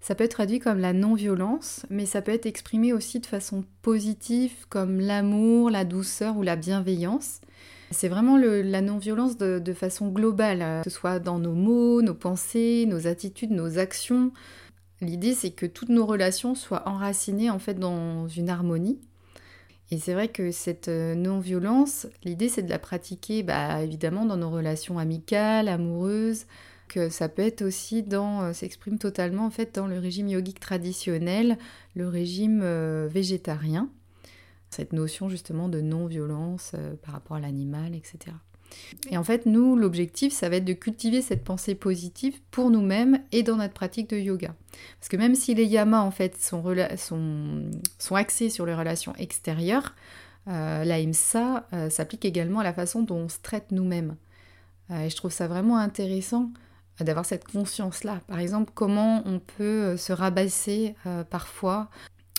Ça 0.00 0.14
peut 0.14 0.25
être 0.25 0.33
traduit 0.33 0.61
comme 0.61 0.78
la 0.78 0.93
non-violence, 0.93 1.85
mais 1.90 2.07
ça 2.07 2.23
peut 2.23 2.33
être 2.33 2.47
exprimé 2.47 2.93
aussi 2.93 3.19
de 3.19 3.26
façon 3.26 3.64
positive 3.83 4.52
comme 4.69 5.00
l'amour, 5.00 5.69
la 5.69 5.85
douceur 5.85 6.37
ou 6.37 6.43
la 6.43 6.55
bienveillance. 6.55 7.40
C'est 7.90 8.09
vraiment 8.09 8.37
la 8.37 8.81
non-violence 8.83 9.37
de, 9.37 9.59
de, 9.59 9.73
façon 9.73 10.09
globale, 10.09 10.62
euh, 10.62 10.83
que 10.83 10.90
ce 10.90 10.97
soit 10.97 11.19
dans 11.19 11.38
nos 11.38 11.55
mots, 11.55 12.02
nos 12.02 12.14
pensées, 12.14 12.85
nos 12.88 13.07
attitudes, 13.07 13.52
nos 13.52 13.78
actions, 13.78 14.33
L'idée, 15.00 15.34
c'est 15.34 15.50
que 15.50 15.66
toutes 15.66 15.90
nos 15.90 16.06
relations 16.06 16.54
soient 16.54 16.88
enracinées 16.88 17.50
en 17.50 17.58
fait 17.58 17.74
dans 17.74 18.28
une 18.28 18.48
harmonie. 18.48 18.98
Et 19.90 19.98
c'est 19.98 20.14
vrai 20.14 20.28
que 20.28 20.50
cette 20.50 20.88
non-violence, 20.88 22.08
l'idée 22.24 22.48
c'est 22.48 22.62
de 22.62 22.70
la 22.70 22.80
pratiquer 22.80 23.44
bah, 23.44 23.82
évidemment 23.82 24.24
dans 24.24 24.36
nos 24.36 24.50
relations 24.50 24.98
amicales, 24.98 25.68
amoureuses, 25.68 26.46
que 26.88 27.08
ça 27.08 27.28
peut 27.28 27.42
être 27.42 27.62
aussi 27.62 28.02
dans, 28.02 28.52
s'exprime 28.52 28.98
totalement 28.98 29.46
en 29.46 29.50
fait 29.50 29.76
dans 29.76 29.86
le 29.86 29.98
régime 29.98 30.26
yogique 30.26 30.58
traditionnel, 30.58 31.56
le 31.94 32.08
régime 32.08 32.64
végétarien, 33.06 33.88
cette 34.70 34.92
notion 34.92 35.28
justement 35.28 35.68
de 35.68 35.80
non-violence 35.80 36.72
par 37.02 37.14
rapport 37.14 37.36
à 37.36 37.40
l'animal, 37.40 37.94
etc. 37.94 38.34
Et 39.11 39.16
en 39.16 39.25
fait, 39.25 39.46
nous, 39.46 39.76
l'objectif, 39.76 40.32
ça 40.32 40.49
va 40.49 40.56
être 40.56 40.64
de 40.64 40.73
cultiver 40.73 41.23
cette 41.23 41.44
pensée 41.44 41.75
positive 41.75 42.40
pour 42.50 42.70
nous-mêmes 42.70 43.20
et 43.32 43.42
dans 43.42 43.56
notre 43.56 43.75
pratique 43.75 44.11
de 44.11 44.16
yoga. 44.16 44.54
Parce 44.99 45.08
que 45.08 45.16
même 45.16 45.35
si 45.35 45.54
les 45.54 45.64
yamas, 45.64 46.00
en 46.00 46.11
fait, 46.11 46.37
sont, 46.40 47.70
axés 48.11 48.50
sur 48.50 48.66
les 48.66 48.75
relations 48.75 49.14
extérieures, 49.16 49.94
euh, 50.49 50.85
l'AIMSA 50.85 51.66
euh, 51.73 51.90
s'applique 51.90 52.25
également 52.25 52.61
à 52.61 52.64
la 52.64 52.73
façon 52.73 53.02
dont 53.02 53.16
on 53.16 53.28
se 53.28 53.38
traite 53.42 53.73
nous-mêmes. 53.73 54.16
Euh, 54.90 55.02
et 55.02 55.11
je 55.11 55.16
trouve 55.16 55.32
ça 55.32 55.49
vraiment 55.49 55.78
intéressant 55.78 56.50
d'avoir 57.00 57.26
cette 57.26 57.44
conscience-là. 57.44 58.20
Par 58.26 58.38
exemple, 58.38 58.73
comment 58.75 59.23
on 59.26 59.38
peut 59.38 59.99
se 59.99 60.14
rabasser 60.14 60.94
parfois, 61.28 61.90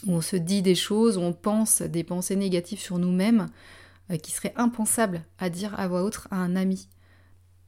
où 0.08 0.14
on 0.14 0.22
se 0.22 0.36
dit 0.36 0.64
des 0.64 0.74
choses, 0.74 1.18
où 1.18 1.22
on 1.22 1.34
pense 1.34 1.84
des 1.84 2.04
pensées 2.04 2.36
négatives 2.36 2.80
sur 2.80 2.98
nous-mêmes, 2.98 3.42
euh, 3.42 3.77
qui 4.16 4.32
serait 4.32 4.54
impensable 4.56 5.22
à 5.38 5.50
dire 5.50 5.78
à 5.80 5.88
voix 5.88 6.04
haute 6.04 6.28
à 6.32 6.38
un 6.38 6.56
ami. 6.56 6.88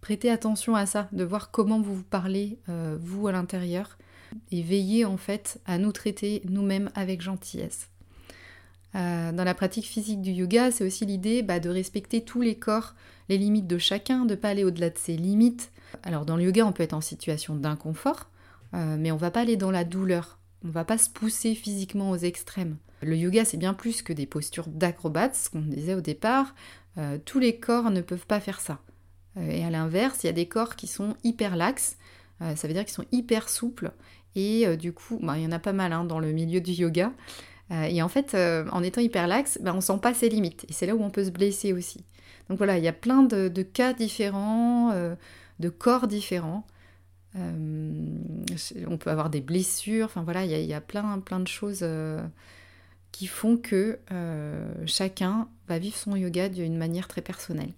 Prêtez 0.01 0.29
attention 0.29 0.75
à 0.75 0.86
ça, 0.86 1.10
de 1.12 1.24
voir 1.24 1.51
comment 1.51 1.81
vous 1.81 1.96
vous 1.96 2.03
parlez, 2.03 2.58
euh, 2.69 2.98
vous 3.01 3.27
à 3.27 3.31
l'intérieur, 3.31 3.98
et 4.51 4.62
veillez 4.62 5.05
en 5.05 5.17
fait 5.17 5.60
à 5.65 5.77
nous 5.77 5.91
traiter 5.91 6.41
nous-mêmes 6.46 6.89
avec 6.96 7.22
gentillesse. 7.22 7.89
Euh, 8.96 9.31
dans 9.31 9.43
la 9.43 9.53
pratique 9.53 9.86
physique 9.86 10.22
du 10.22 10.31
yoga, 10.31 10.72
c'est 10.72 10.86
aussi 10.86 11.05
l'idée 11.05 11.43
bah, 11.43 11.60
de 11.60 11.69
respecter 11.69 12.22
tous 12.22 12.41
les 12.41 12.55
corps, 12.55 12.96
les 13.27 13.38
limites 13.38 13.67
de 13.67 13.77
chacun, 13.77 14.25
de 14.25 14.31
ne 14.31 14.36
pas 14.36 14.50
aller 14.50 14.63
au-delà 14.63 14.89
de 14.89 14.98
ses 14.98 15.17
limites. 15.17 15.72
Alors 16.03 16.25
dans 16.25 16.38
le 16.38 16.43
yoga, 16.43 16.65
on 16.65 16.72
peut 16.72 16.84
être 16.84 16.93
en 16.93 17.01
situation 17.01 17.55
d'inconfort, 17.55 18.29
mais 18.74 19.12
on 19.12 19.17
va 19.17 19.31
pas 19.31 19.41
aller 19.41 19.58
dans 19.58 19.72
la 19.72 19.84
douleur. 19.84 20.38
On 20.66 20.70
va 20.70 20.84
pas 20.84 20.98
se 20.98 21.10
pousser 21.10 21.56
physiquement 21.56 22.12
aux 22.12 22.18
extrêmes. 22.18 22.78
Le 23.01 23.16
yoga, 23.16 23.46
c'est 23.46 23.58
bien 23.58 23.74
plus 23.74 24.01
que 24.01 24.12
des 24.12 24.25
postures 24.25 24.68
d'acrobates, 24.68 25.36
ce 25.36 25.50
qu'on 25.50 25.62
disait 25.62 25.94
au 25.94 26.01
départ. 26.01 26.54
Euh, 26.98 27.18
tous 27.24 27.39
les 27.39 27.58
corps 27.58 27.92
ne 27.92 28.01
peuvent 28.01 28.25
pas 28.25 28.39
faire 28.39 28.60
ça. 28.60 28.80
Euh, 29.38 29.50
et 29.50 29.63
à 29.63 29.70
l'inverse, 29.70 30.24
il 30.24 30.28
y 30.28 30.30
a 30.30 30.34
des 30.34 30.48
corps 30.48 30.75
qui 30.75 30.88
sont 30.88 31.16
hyper 31.24 31.56
laxes, 31.56 31.98
euh, 32.42 32.56
ça 32.56 32.68
veut 32.68 32.74
dire 32.74 32.84
qu'ils 32.84 32.94
sont 32.94 33.06
hyper 33.12 33.48
souples. 33.48 33.92
Et 34.36 34.78
du 34.78 34.94
coup, 34.94 35.20
bah, 35.22 35.38
il 35.38 35.44
y 35.44 35.48
en 35.48 35.51
a 35.51 35.60
pas 35.60 35.74
mal 35.74 35.92
hein, 35.92 36.04
dans 36.04 36.20
le 36.20 36.32
milieu 36.32 36.62
du 36.62 36.72
yoga. 36.72 37.12
et 37.72 38.01
en 38.04 38.08
fait, 38.08 38.36
en 38.36 38.84
étant 38.84 39.01
hyper 39.01 39.28
laxe, 39.28 39.58
bah, 39.62 39.74
on 39.75 39.82
sent 39.82 39.98
pas 40.01 40.13
ses 40.13 40.30
limites. 40.30 40.66
Et 40.70 40.74
c'est 40.74 40.86
là 40.86 40.96
où 40.96 41.04
on 41.04 41.10
peut 41.10 41.25
se 41.25 41.32
blesser 41.32 41.74
aussi. 41.74 42.06
Donc 42.48 42.60
voilà, 42.60 42.78
il 42.78 42.84
y 42.84 42.88
a 42.88 42.94
plein 42.94 43.24
de, 43.24 43.62
cas 43.63 43.92
différents, 43.92 44.94
de 45.60 45.70
corps 45.70 46.08
différents. 46.08 46.66
On 47.36 48.98
peut 48.98 49.10
avoir 49.10 49.30
des 49.30 49.42
blessures, 49.42 50.06
enfin 50.06 50.24
voilà, 50.24 50.46
il 50.46 50.52
y, 50.52 50.74
a, 50.74 50.82
plein, 50.82 51.20
plein 51.20 51.40
de 51.40 51.48
choses 51.48 51.84
qui 53.12 53.28
font 53.28 53.58
que 53.58 54.00
euh, 54.12 54.72
chacun 54.86 55.48
va 55.68 55.80
vivre 55.80 55.96
son 55.96 56.16
yoga 56.16 56.50
d'une 56.50 56.78
manière 56.78 57.08
très 57.08 57.22
personnelle. 57.22 57.74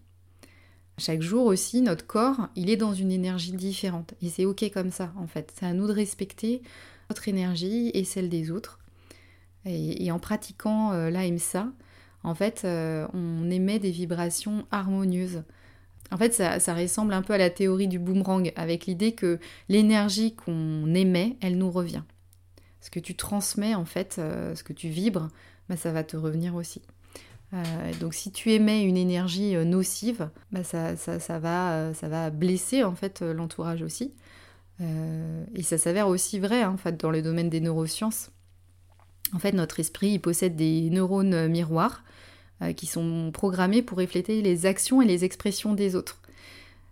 Chaque 0.98 1.22
jour 1.22 1.46
aussi, 1.46 1.81
notre 1.81 2.05
corps, 2.05 2.50
il 2.55 2.70
est 2.70 2.77
dans 2.77 2.93
une 2.93 3.12
énergie 3.12 3.53
différente. 3.53 4.13
Et 4.22 4.29
c'est 4.29 4.46
ok 4.46 4.70
comme 4.72 4.91
ça, 4.91 5.12
en 5.17 5.25
fait. 5.25 5.51
C'est 5.58 5.65
à 5.65 5.74
nous 5.74 5.88
de 5.88 5.93
respecter 5.93 6.62
notre 7.10 7.27
énergie 7.27 7.89
et 7.93 8.03
celle 8.03 8.29
des 8.29 8.51
autres. 8.51 8.79
Et, 9.65 10.12
en 10.12 10.20
pratiquant 10.20 10.91
euh, 10.91 11.10
l'AMSA, 11.10 11.72
en 12.24 12.36
fait, 12.36 12.63
euh, 12.65 13.08
on 13.13 13.50
émet 13.50 13.79
des 13.79 13.91
vibrations 13.91 14.65
harmonieuses. 14.70 15.43
En 16.10 16.17
fait, 16.17 16.34
ça, 16.34 16.60
ça, 16.60 16.74
ressemble 16.74 17.13
un 17.13 17.22
peu 17.22 17.34
à 17.34 17.38
la 17.38 17.50
théorie 17.50 17.88
du 17.88 18.00
boomerang, 18.00 18.51
avec 18.55 18.86
l'idée 18.86 19.13
que 19.13 19.39
l'énergie 19.70 20.36
qu'on 20.36 20.93
émet, 20.93 21.38
elle 21.41 21.58
nous 21.58 21.72
revient 21.72 22.03
ce 22.81 22.89
que 22.89 23.00
tu 23.00 23.15
transmets 23.15 23.75
en 23.75 23.86
fait, 23.86 24.17
euh, 24.20 24.55
ce 24.55 24.63
que 24.63 24.74
tu 24.74 24.89
vibres, 24.89 25.29
bah, 25.70 25.77
ça 25.77 25.91
va 25.91 26.03
te 26.03 26.17
revenir 26.17 26.55
aussi. 26.55 26.81
Euh, 27.53 27.93
donc 28.00 28.13
si 28.13 28.31
tu 28.31 28.51
émets 28.51 28.84
une 28.84 28.98
énergie 28.98 29.55
euh, 29.55 29.63
nocive, 29.63 30.29
bah, 30.51 30.63
ça, 30.63 30.96
ça, 30.98 31.39
va, 31.39 31.93
ça 31.93 32.10
va 32.10 32.29
blesser 32.29 32.84
en 32.84 32.96
fait 32.96 33.22
l'entourage 33.22 33.81
aussi. 33.81 34.13
et 35.53 35.62
ça 35.62 35.77
s'avère 35.77 36.08
aussi 36.08 36.39
vrai 36.39 36.63
hein, 36.63 36.72
en 36.72 36.77
fait, 36.77 37.00
dans 37.00 37.12
le 37.12 37.22
domaine 37.22 37.50
des 37.50 37.62
neurosciences. 37.62 38.31
En 39.34 39.39
fait, 39.39 39.53
notre 39.53 39.79
esprit 39.79 40.17
possède 40.20 40.55
des 40.55 40.89
neurones 40.89 41.48
miroirs 41.48 42.03
qui 42.75 42.85
sont 42.85 43.31
programmés 43.33 43.81
pour 43.81 43.97
refléter 43.97 44.41
les 44.41 44.65
actions 44.65 45.01
et 45.01 45.05
les 45.05 45.25
expressions 45.25 45.73
des 45.73 45.95
autres. 45.95 46.21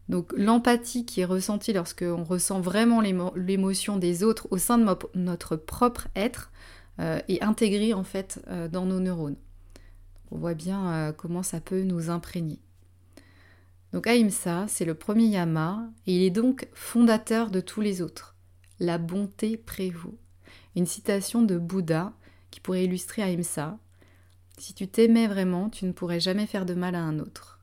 Donc 0.09 0.33
l'empathie 0.35 1.05
qui 1.05 1.21
est 1.21 1.25
ressentie 1.25 1.71
lorsqu'on 1.71 2.23
ressent 2.23 2.59
vraiment 2.59 2.99
l'émotion 3.35 3.97
des 3.97 4.23
autres 4.23 4.47
au 4.49 4.57
sein 4.57 4.79
de 4.79 4.85
notre 5.13 5.55
propre 5.55 6.07
être 6.15 6.51
euh, 6.99 7.21
est 7.27 7.43
intégrée 7.43 7.93
en 7.93 8.03
fait 8.03 8.43
euh, 8.49 8.67
dans 8.67 8.85
nos 8.85 8.99
neurones. 8.99 9.37
On 10.31 10.37
voit 10.37 10.55
bien 10.55 10.91
euh, 10.91 11.11
comment 11.13 11.43
ça 11.43 11.61
peut 11.61 11.83
nous 11.83 12.09
imprégner. 12.09 12.59
Donc 13.93 14.07
Ahimsa, 14.07 14.65
c'est 14.67 14.85
le 14.85 14.95
premier 14.95 15.25
yama 15.25 15.89
et 16.07 16.15
il 16.15 16.23
est 16.23 16.31
donc 16.31 16.67
fondateur 16.73 17.51
de 17.51 17.61
tous 17.61 17.81
les 17.81 18.01
autres. 18.01 18.35
La 18.79 18.97
bonté 18.97 19.57
prévaut. 19.57 20.17
Une 20.75 20.87
citation 20.87 21.43
de 21.43 21.57
Bouddha 21.57 22.13
qui 22.49 22.59
pourrait 22.59 22.85
illustrer 22.85 23.21
Ahimsa. 23.21 23.77
Si 24.59 24.73
tu 24.73 24.87
t'aimais 24.87 25.27
vraiment, 25.27 25.69
tu 25.69 25.85
ne 25.85 25.93
pourrais 25.93 26.19
jamais 26.19 26.45
faire 26.45 26.65
de 26.65 26.73
mal 26.73 26.95
à 26.95 27.01
un 27.01 27.19
autre. 27.19 27.59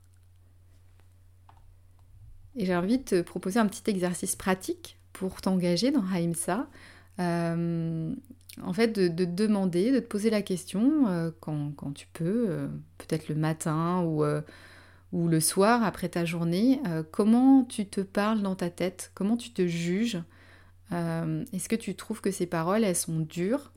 Et 2.55 2.65
j'ai 2.65 2.75
envie 2.75 2.97
de 2.97 3.03
te 3.03 3.21
proposer 3.21 3.59
un 3.59 3.67
petit 3.67 3.89
exercice 3.89 4.35
pratique 4.35 4.99
pour 5.13 5.41
t'engager 5.41 5.91
dans 5.91 6.03
Haïmsa. 6.11 6.67
Euh, 7.19 8.13
en 8.63 8.73
fait, 8.73 8.87
de, 8.87 9.07
te 9.07 9.29
demander, 9.29 9.91
de 9.91 9.99
te 9.99 10.07
poser 10.07 10.31
la 10.31 10.41
question 10.41 11.07
euh, 11.07 11.29
quand, 11.39 11.93
tu 11.93 12.07
peux, 12.13 12.45
euh, 12.49 12.67
peut-être 12.97 13.29
le 13.29 13.35
matin 13.35 14.01
ou, 14.01 14.25
ou, 15.11 15.27
le 15.27 15.39
soir 15.39 15.83
après 15.83 16.09
ta 16.09 16.25
journée, 16.25 16.81
comment 17.11 17.63
tu 17.63 17.85
te 17.85 18.01
parles 18.01 18.41
dans 18.41 18.55
ta 18.55 18.71
tête, 18.71 19.11
comment 19.13 19.37
tu 19.37 19.51
te 19.51 19.67
juges? 19.67 20.19
Est-ce 20.91 21.69
que 21.69 21.75
tu 21.75 21.95
trouves 21.95 22.21
que 22.21 22.31
ces 22.31 22.47
paroles, 22.47 22.83
elles 22.83 22.95
sont 22.95 23.19
dures? 23.19 23.71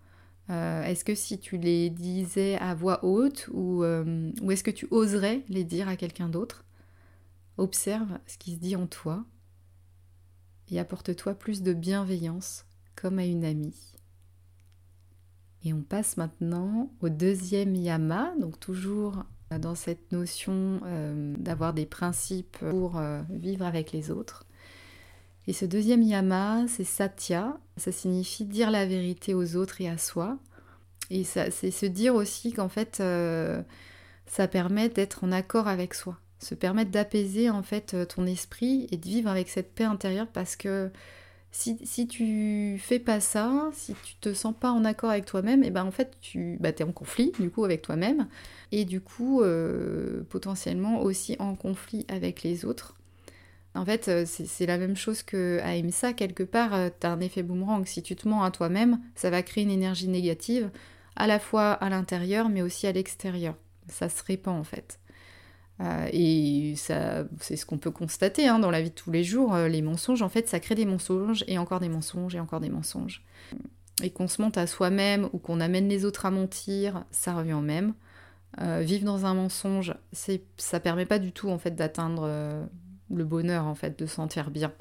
Est-ce 0.51 1.05
que 1.05 1.15
si 1.15 1.39
tu 1.39 1.59
les 1.59 1.91
disais 1.91 2.57
à 2.57 2.75
voix 2.75 3.05
haute 3.05 3.49
ou, 3.53 3.85
ou 3.85 4.51
est-ce 4.51 4.65
que 4.65 4.71
tu 4.71 4.89
oserais 4.91 5.45
les 5.49 5.65
dire 5.65 5.89
à 5.89 5.97
quelqu'un 5.97 6.29
d'autre? 6.29 6.65
Observe 7.57 8.19
ce 8.27 8.37
qui 8.37 8.55
se 8.55 8.59
dit 8.59 8.75
en 8.75 8.87
toi 8.87 9.25
et 10.71 10.79
apporte-toi 10.79 11.35
plus 11.35 11.63
de 11.63 11.73
bienveillance 11.73 12.65
comme 12.97 13.19
à 13.19 13.25
une 13.25 13.45
amie. 13.45 13.95
Et 15.65 15.73
on 15.73 15.83
passe 15.83 16.17
maintenant 16.17 16.91
au 17.01 17.09
deuxième 17.09 17.75
yama, 17.75 18.33
donc 18.41 18.59
toujours 18.59 19.25
dans 19.59 19.75
cette 19.75 20.13
notion 20.13 20.81
euh, 20.85 21.35
d'avoir 21.39 21.75
des 21.75 21.87
principes 21.87 22.59
pour 22.59 22.97
euh, 22.97 23.23
vivre 23.31 23.67
avec 23.67 23.93
les 23.93 24.11
autres. 24.11 24.47
Et 25.51 25.53
ce 25.53 25.65
deuxième 25.65 26.03
yama, 26.03 26.65
c'est 26.69 26.85
satya, 26.85 27.59
ça 27.77 27.91
signifie 27.91 28.45
dire 28.45 28.71
la 28.71 28.87
vérité 28.87 29.35
aux 29.35 29.57
autres 29.57 29.81
et 29.81 29.89
à 29.89 29.99
soi. 29.99 30.39
Et 31.11 31.25
c'est 31.25 31.73
se 31.73 31.87
dire 31.87 32.15
aussi 32.15 32.53
qu'en 32.53 32.69
fait, 32.69 32.99
euh, 33.01 33.61
ça 34.27 34.47
permet 34.47 34.89
d'être 34.89 35.25
en 35.25 35.33
accord 35.33 35.67
avec 35.67 35.95
soi 35.95 36.21
se 36.39 36.55
permettre 36.55 36.93
d'apaiser 36.93 37.51
en 37.51 37.65
fait 37.65 37.95
euh, 37.95 38.05
ton 38.05 38.27
esprit 38.27 38.87
et 38.93 38.97
de 38.97 39.05
vivre 39.05 39.29
avec 39.29 39.49
cette 39.49 39.75
paix 39.75 39.83
intérieure 39.83 40.29
parce 40.29 40.55
que 40.55 40.89
si, 41.51 41.79
si 41.85 42.07
tu 42.07 42.79
fais 42.79 43.01
pas 43.01 43.19
ça, 43.19 43.71
si 43.73 43.97
tu 44.05 44.15
te 44.21 44.33
sens 44.33 44.55
pas 44.59 44.71
en 44.71 44.85
accord 44.85 45.11
avec 45.11 45.25
toi-même, 45.25 45.65
et 45.65 45.67
eh 45.67 45.71
ben 45.71 45.85
en 45.85 45.91
fait 45.91 46.17
tu 46.21 46.59
bah, 46.61 46.69
es 46.71 46.83
en 46.85 46.93
conflit 46.93 47.33
du 47.41 47.51
coup 47.51 47.65
avec 47.65 47.83
toi-même 47.83 48.29
et 48.71 48.85
du 48.85 49.01
coup 49.01 49.43
euh, 49.43 50.23
potentiellement 50.29 51.03
aussi 51.03 51.35
en 51.41 51.57
conflit 51.57 52.07
avec 52.09 52.45
les 52.45 52.65
autres. 52.65 52.95
En 53.75 53.85
fait, 53.85 54.09
euh, 54.09 54.25
c'est 54.27 54.67
la 54.67 54.79
même 54.79 54.97
chose 54.97 55.23
que 55.23 55.61
ça 55.91 56.13
quelque 56.13 56.43
part, 56.43 56.73
tu 57.01 57.07
as 57.07 57.11
un 57.11 57.21
effet 57.21 57.43
boomerang. 57.43 57.87
Si 57.87 58.03
tu 58.03 58.17
te 58.17 58.29
mens 58.29 58.43
à 58.43 58.51
toi-même, 58.51 59.01
ça 59.15 59.31
va 59.31 59.43
créer 59.43 59.65
une 59.65 59.71
énergie 59.71 60.09
négative, 60.09 60.71
à 61.17 61.27
la 61.27 61.39
fois 61.39 61.73
à 61.73 61.89
l'intérieur, 61.89 62.49
mais 62.49 62.63
aussi 62.63 62.87
à 62.87 62.93
l'extérieur. 62.93 63.55
Ça 63.89 64.09
se 64.09 64.23
répand 64.25 64.59
en 64.59 64.65
fait. 64.65 65.01
Euh, 65.81 66.09
et 66.13 66.75
c'est 66.77 67.57
ce 67.57 67.65
qu'on 67.65 67.79
peut 67.79 67.91
constater 67.91 68.47
hein, 68.47 68.59
dans 68.59 68.71
la 68.71 68.83
vie 68.83 68.91
de 68.91 68.95
tous 68.95 69.11
les 69.11 69.25
jours. 69.25 69.55
Euh, 69.55 69.69
les 69.69 69.83
mensonges, 69.83 70.23
en 70.23 70.29
fait, 70.29 70.49
ça 70.49 70.61
crée 70.61 70.75
des 70.75 70.85
mensonges 70.85 71.45
et 71.47 71.59
encore 71.59 71.81
des 71.81 71.89
mensonges 71.89 72.35
et 72.35 72.41
encore 72.41 72.61
des 72.61 72.69
mensonges. 72.69 73.25
Et 74.03 74.11
qu'on 74.11 74.29
se 74.29 74.43
monte 74.43 74.59
à 74.59 74.67
soi-même 74.67 75.29
ou 75.33 75.39
qu'on 75.39 75.61
amène 75.61 75.89
les 75.89 76.05
autres 76.05 76.27
à 76.27 76.31
mentir, 76.31 77.05
ça 77.11 77.35
revient 77.35 77.55
au 77.55 77.61
même. 77.61 77.95
Euh, 78.61 78.81
vivre 78.81 79.05
dans 79.05 79.27
un 79.27 79.35
mensonge, 79.35 79.95
ça 80.13 80.81
permet 80.81 81.07
pas 81.07 81.19
du 81.19 81.33
tout 81.33 81.49
en 81.51 81.59
fait 81.59 81.77
d'atteindre 81.77 82.69
le 83.15 83.25
bonheur, 83.25 83.67
en 83.67 83.75
fait, 83.75 83.99
de 83.99 84.07
se 84.07 84.15
sentir 84.17 84.51
bien. 84.51 84.73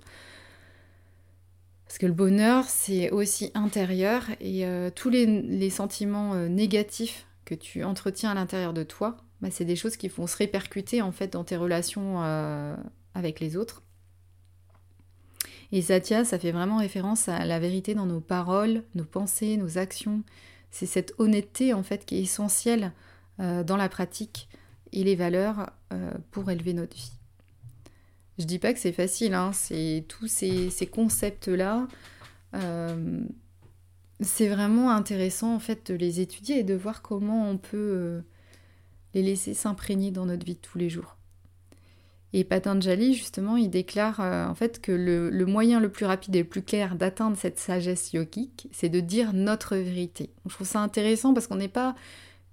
Parce 1.86 1.98
que 1.98 2.06
le 2.06 2.14
bonheur, 2.14 2.66
c'est 2.66 3.10
aussi 3.10 3.52
intérieur 3.56 4.24
et 4.40 4.64
tous 4.96 5.10
les 5.10 5.70
sentiments 5.72 6.36
négatifs 6.48 7.26
que 7.46 7.56
tu 7.56 7.84
entretiens 7.84 8.30
à 8.30 8.36
l'intérieur 8.36 8.74
de 8.74 8.84
toi, 8.84 9.18
bah, 9.42 9.50
c'est 9.52 9.66
des 9.66 9.76
choses 9.76 9.98
qui 9.98 10.08
vont 10.08 10.28
se 10.28 10.38
répercuter 10.38 11.02
en 11.02 11.12
fait 11.12 11.34
dans 11.34 11.44
tes 11.44 11.56
relations 11.56 12.24
euh, 12.24 12.76
avec 13.14 13.40
les 13.40 13.58
autres. 13.58 13.84
Et 15.72 15.82
Satya, 15.82 16.26
ça 16.26 16.40
fait 16.40 16.52
vraiment 16.52 16.78
référence 16.78 17.30
à 17.30 17.46
la 17.46 17.60
vérité 17.60 17.94
dans 17.94 18.06
nos 18.06 18.22
paroles, 18.22 18.84
nos 18.96 19.04
pensées, 19.04 19.56
nos 19.58 19.78
actions. 19.78 20.24
C'est 20.72 20.88
cette 20.88 21.14
honnêteté 21.20 21.74
en 21.74 21.84
fait 21.84 22.06
qui 22.06 22.18
est 22.18 22.22
essentielle 22.22 22.92
euh, 23.40 23.64
dans 23.64 23.78
la 23.78 23.90
pratique 23.90 24.50
et 24.92 25.04
les 25.04 25.16
valeurs 25.16 25.72
euh, 25.94 26.12
pour 26.32 26.50
élever 26.52 26.74
notre 26.74 26.96
vie. 26.96 27.19
Je 28.40 28.46
dis 28.46 28.58
pas 28.60 28.74
que 28.74 28.80
c'est 28.80 28.94
facile, 28.94 29.34
hein, 29.34 29.52
c'est 29.54 30.06
tous 30.08 30.28
ces, 30.28 30.90
concepts-là. 30.92 31.88
Euh, 32.56 33.22
c'est 34.22 34.48
vraiment 34.48 34.92
intéressant 34.92 35.54
en 35.54 35.60
fait 35.60 35.92
de 35.92 35.98
les 35.98 36.22
étudier 36.22 36.60
et 36.60 36.64
de 36.64 36.74
voir 36.74 37.02
comment 37.02 37.50
on 37.50 37.58
peut 37.58 38.22
les 39.14 39.22
laisser 39.22 39.54
s'imprégner 39.54 40.12
dans 40.12 40.26
notre 40.26 40.46
vie 40.46 40.56
de 40.56 40.60
tous 40.60 40.78
les 40.78 40.90
jours. 40.90 41.18
Et 42.32 42.44
Patanjali, 42.44 43.14
justement, 43.14 43.58
il 43.58 43.70
déclare 43.70 44.20
en 44.20 44.56
fait 44.56 44.82
que 44.82 44.92
le, 44.92 45.46
moyen 45.46 45.80
le 45.80 45.90
plus 45.90 46.06
rapide 46.06 46.36
et 46.36 46.44
le 46.44 46.48
plus 46.48 46.62
clair 46.62 46.96
d'atteindre 46.96 47.36
cette 47.38 47.60
sagesse 47.60 48.14
yogique, 48.14 48.68
c'est 48.72 48.90
de 48.90 49.00
dire 49.00 49.34
notre 49.34 49.76
vérité. 49.76 50.30
Je 50.46 50.54
trouve 50.54 50.68
ça 50.68 50.80
intéressant 50.80 51.34
parce 51.34 51.48
qu'on 51.48 51.56
n'est 51.56 51.68
pas 51.68 51.96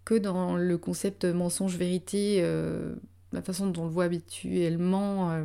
que 0.04 0.14
dans 0.14 0.56
le 0.56 0.78
concept 0.78 1.24
mensonge-vérité, 1.24 2.38
euh, 2.40 2.94
la 3.32 3.42
façon 3.42 3.66
dont 3.66 3.82
on 3.82 3.84
le 3.86 3.90
voit 3.90 4.04
habituellement, 4.04 5.32
euh, 5.32 5.44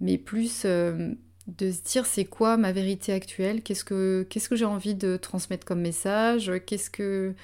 mais 0.00 0.18
plus 0.18 0.62
euh, 0.64 1.14
de 1.46 1.70
se 1.70 1.82
dire 1.82 2.06
c'est 2.06 2.24
quoi 2.24 2.56
ma 2.56 2.72
vérité 2.72 3.12
actuelle, 3.12 3.62
qu'est-ce 3.62 3.84
que, 3.84 4.26
qu'est-ce 4.28 4.48
que 4.48 4.56
j'ai 4.56 4.64
envie 4.64 4.94
de 4.94 5.16
transmettre 5.16 5.64
comme 5.64 5.80
message, 5.80 6.52
qu'est-ce 6.66 6.90
que, 6.90 7.34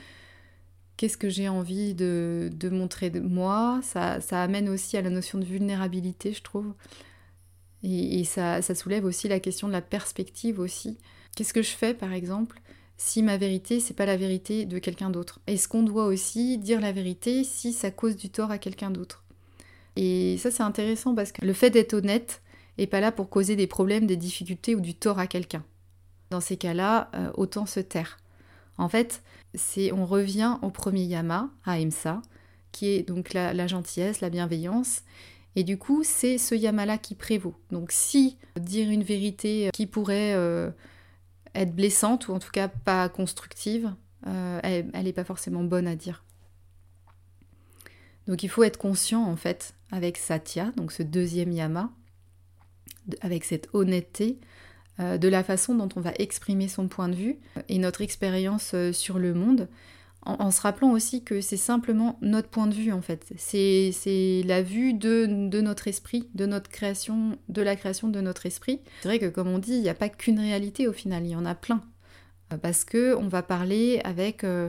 qu'est-ce 0.97 1.17
que 1.17 1.29
j'ai 1.29 1.49
envie 1.49 1.95
de, 1.95 2.51
de, 2.53 2.69
montrer 2.69 3.11
de 3.11 3.21
moi? 3.21 3.81
Ça, 3.83 4.21
ça 4.21 4.43
amène 4.43 4.69
aussi 4.69 4.97
à 4.97 5.03
la 5.03 5.11
notion 5.11 5.39
de 5.39 5.45
vulnérabilité, 5.45 6.33
je 6.33 6.43
trouve. 6.43 6.75
Et, 7.83 8.21
et 8.21 8.25
ça, 8.25 8.63
ça 8.63 8.75
soulève 8.75 9.05
aussi 9.05 9.29
la 9.29 9.41
question 9.41 9.69
de 9.69 9.73
la 9.73 9.83
perspective 9.83 10.61
aussi. 10.61 10.99
Qu'est-ce 11.37 11.53
que 11.53 11.63
je 11.63 11.71
fais, 11.71 11.95
par 11.95 12.13
exemple 12.13 12.61
si 12.99 13.23
ma 13.23 13.37
vérité, 13.37 13.81
c'est 13.81 13.95
pas 13.95 14.07
la 14.07 14.17
vérité 14.17 14.65
de 14.65 14.79
quelqu'un 14.79 15.11
d'autre? 15.11 15.41
Est-ce 15.47 15.69
qu'on 15.69 15.83
doit 15.83 16.07
aussi 16.07 16.59
dire 16.59 16.81
la 16.81 16.93
vérité 16.93 17.45
si 17.45 17.73
ça 17.73 17.91
cause 17.91 18.17
du 18.17 18.31
tort 18.31 18.51
à 18.51 18.59
quelqu'un 18.59 18.91
d'autre? 18.91 19.25
Et 19.97 20.37
ça, 20.39 20.51
c'est 20.51 20.63
intéressant 20.63 21.15
parce 21.15 21.33
que 21.33 21.45
le 21.45 21.53
fait 21.53 21.71
d'être 21.71 21.95
honnête 21.95 22.43
est 22.79 22.87
pas 22.87 23.01
là 23.01 23.13
pour 23.13 23.29
causer 23.31 23.57
des 23.57 23.67
problèmes, 23.67 24.07
des 24.07 24.17
difficultés 24.17 24.75
ou 24.75 24.81
du 24.81 24.95
tort 24.95 25.19
à 25.19 25.27
quelqu'un. 25.27 25.65
Dans 26.31 26.41
ces 26.41 26.57
cas-là, 26.57 27.11
euh, 27.15 27.31
autant 27.35 27.67
se 27.67 27.81
taire. 27.81 28.19
En 28.79 28.89
fait, 28.89 29.23
c'est 29.55 29.93
on 29.93 30.05
revient 30.05 30.59
au 30.63 30.71
premier 30.71 31.05
yama, 31.05 31.51
à 31.65 31.73
Ahimsa, 31.73 32.21
qui 32.73 32.89
est 32.89 33.03
donc 33.03 33.33
la, 33.33 33.67
gentillesse, 33.67 34.21
la 34.21 34.31
bienveillance. 34.31 35.03
Et 35.55 35.65
du 35.65 35.79
coup, 35.79 36.03
c'est 36.05 36.37
ce 36.37 36.55
yama-là 36.55 36.99
qui 36.99 37.15
prévaut. 37.15 37.55
Donc 37.71 37.91
si 37.93 38.37
dire 38.61 38.91
une 38.91 39.03
vérité 39.03 39.71
qui 39.73 39.87
pourrait 39.87 40.35
euh, 40.35 40.71
être 41.55 41.75
blessante 41.75 42.29
ou 42.29 42.35
en 42.35 42.39
tout 42.39 42.51
cas 42.51 42.69
pas 42.69 43.09
constructive, 43.09 43.95
euh, 44.27 44.61
elle 44.63 45.05
n'est 45.05 45.13
pas 45.13 45.25
forcément 45.25 45.65
bonne 45.65 45.87
à 45.87 45.97
dire. 45.97 46.25
Donc 48.27 48.43
il 48.43 48.49
faut 48.49 48.65
être 48.65 48.77
conscient 48.77 49.25
en 49.25 49.37
fait 49.37 49.75
avec 49.93 50.17
Satya, 50.17 50.73
donc 50.77 50.93
ce 50.93 51.03
deuxième 51.03 51.53
yama, 51.53 51.93
avec 53.21 53.45
cette 53.45 53.69
honnêteté, 53.73 54.39
euh, 54.99 55.19
de 55.19 55.29
la 55.29 55.45
façon 55.45 55.75
dont 55.75 55.89
on 55.97 56.01
va 56.01 56.13
exprimer 56.19 56.69
son 56.69 56.89
point 56.89 57.09
de 57.09 57.15
vue 57.15 57.37
et 57.69 57.79
notre 57.79 58.01
expérience 58.01 58.73
euh, 58.75 58.93
sur 58.93 59.19
le 59.19 59.35
monde, 59.35 59.69
en, 60.27 60.51
se 60.51 60.61
rappelant 60.61 60.91
aussi 60.91 61.23
que 61.23 61.41
c'est 61.41 61.57
simplement 61.57 62.19
notre 62.21 62.49
point 62.49 62.67
de 62.67 62.75
vue 62.75 62.93
en 62.93 63.01
fait. 63.01 63.25
C'est 63.37 64.43
la 64.45 64.63
vue 64.63 64.93
de, 64.93 65.27
notre 65.61 65.87
esprit, 65.89 66.29
de 66.35 66.47
notre 66.47 66.69
création, 66.69 67.39
de 67.49 67.63
la 67.63 67.77
création 67.77 68.09
de 68.09 68.21
notre 68.21 68.47
esprit. 68.47 68.81
C'est 69.03 69.09
vrai 69.09 69.19
que 69.19 69.27
comme 69.27 69.49
on 69.49 69.59
dit, 69.59 69.75
il 69.75 69.83
n'y 69.83 69.89
a 69.89 69.95
pas 69.95 70.09
qu'une 70.09 70.41
réalité 70.41 70.89
au 70.89 70.93
final, 70.93 71.25
il 71.25 71.31
y 71.31 71.37
en 71.37 71.47
a 71.47 71.55
plein. 71.55 71.81
Euh, 72.53 72.57
parce 72.57 72.85
que 72.85 73.15
on 73.15 73.29
va 73.29 73.43
parler 73.43 74.01
avec, 74.05 74.45
euh, 74.45 74.69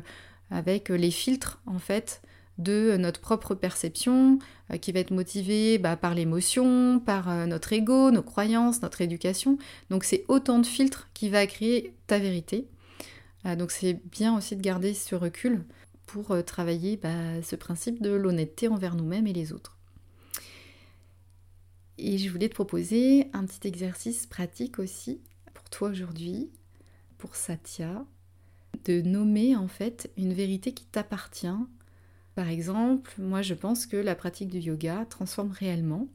avec 0.51 0.89
les 0.89 1.11
filtres 1.11 1.61
en 1.65 1.79
fait 1.79 2.21
de 2.57 2.97
notre 2.97 3.19
propre 3.19 3.55
perception, 3.55 4.39
euh, 4.71 4.77
qui 4.77 4.91
va 4.91 4.99
être 4.99 5.11
motivée 5.11 5.77
bah, 5.77 5.95
par 5.95 6.15
l'émotion, 6.15 6.99
par 6.99 7.47
notre 7.47 7.73
ego, 7.73 8.11
nos 8.11 8.23
croyances, 8.23 8.81
notre 8.81 9.01
éducation. 9.01 9.57
Donc 9.89 10.03
c'est 10.03 10.25
autant 10.27 10.59
de 10.59 10.65
filtres 10.65 11.09
qui 11.13 11.29
va 11.29 11.45
créer 11.47 11.93
ta 12.07 12.19
vérité. 12.19 12.67
Euh, 13.45 13.55
donc 13.55 13.71
c'est 13.71 13.93
bien 14.11 14.35
aussi 14.37 14.55
de 14.55 14.61
garder 14.61 14.93
ce 14.93 15.15
recul 15.15 15.63
pour 16.05 16.31
euh, 16.31 16.41
travailler 16.41 16.97
bah, 16.97 17.41
ce 17.43 17.55
principe 17.55 18.01
de 18.01 18.11
l'honnêteté 18.11 18.67
envers 18.67 18.95
nous-mêmes 18.95 19.27
et 19.27 19.33
les 19.33 19.53
autres. 19.53 19.77
Et 21.97 22.17
je 22.17 22.29
voulais 22.29 22.49
te 22.49 22.53
proposer 22.53 23.29
un 23.33 23.45
petit 23.45 23.67
exercice 23.67 24.27
pratique 24.27 24.79
aussi 24.79 25.21
pour 25.53 25.69
toi 25.69 25.89
aujourd'hui, 25.89 26.51
pour 27.17 27.35
Satya, 27.35 28.05
de 28.85 29.01
nommer 29.01 29.55
en 29.55 29.67
fait 29.67 30.11
une 30.15 30.33
vérité 30.33 30.73
qui 30.73 30.85
t'appartient. 30.85 31.47
Par 32.37 32.49
exemple, 32.49 33.15
moi 33.17 33.41
je 33.41 33.55
pense 33.55 33.87
que 33.87 33.97
la 33.97 34.13
pratique 34.13 34.49
du 34.49 34.59
yoga 34.59 35.07
transforme 35.09 35.49
réellement 35.49 36.07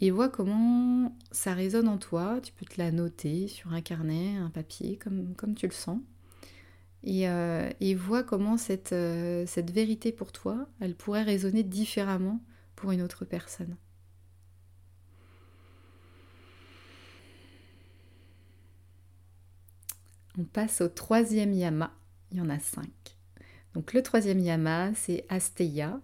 et 0.00 0.12
vois 0.12 0.28
comment 0.28 1.18
ça 1.32 1.52
résonne 1.52 1.88
en 1.88 1.98
toi. 1.98 2.38
Tu 2.40 2.52
peux 2.52 2.64
te 2.64 2.80
la 2.80 2.92
noter 2.92 3.48
sur 3.48 3.72
un 3.72 3.80
carnet, 3.80 4.36
un 4.36 4.50
papier, 4.50 4.96
comme, 4.96 5.34
tu 5.56 5.66
le 5.66 5.72
sens. 5.72 5.98
Et, 7.02 7.28
euh, 7.28 7.72
vois 7.96 8.22
comment 8.22 8.56
cette, 8.56 8.92
euh, 8.92 9.44
cette 9.48 9.72
vérité 9.72 10.12
pour 10.12 10.30
toi, 10.30 10.68
elle 10.78 10.94
pourrait 10.94 11.24
résonner 11.24 11.64
différemment 11.64 12.40
pour 12.76 12.92
une 12.92 13.02
autre 13.02 13.24
personne. 13.24 13.76
On 20.38 20.44
passe 20.44 20.80
au 20.80 20.88
troisième 20.88 21.52
yama. 21.52 21.92
Il 22.30 22.38
y 22.38 22.40
en 22.40 22.48
a 22.48 22.60
cinq. 22.60 23.13
Donc 23.74 23.92
le 23.92 24.02
troisième 24.02 24.38
yama, 24.38 24.94
c'est 24.94 25.24
Asteya. 25.28 26.00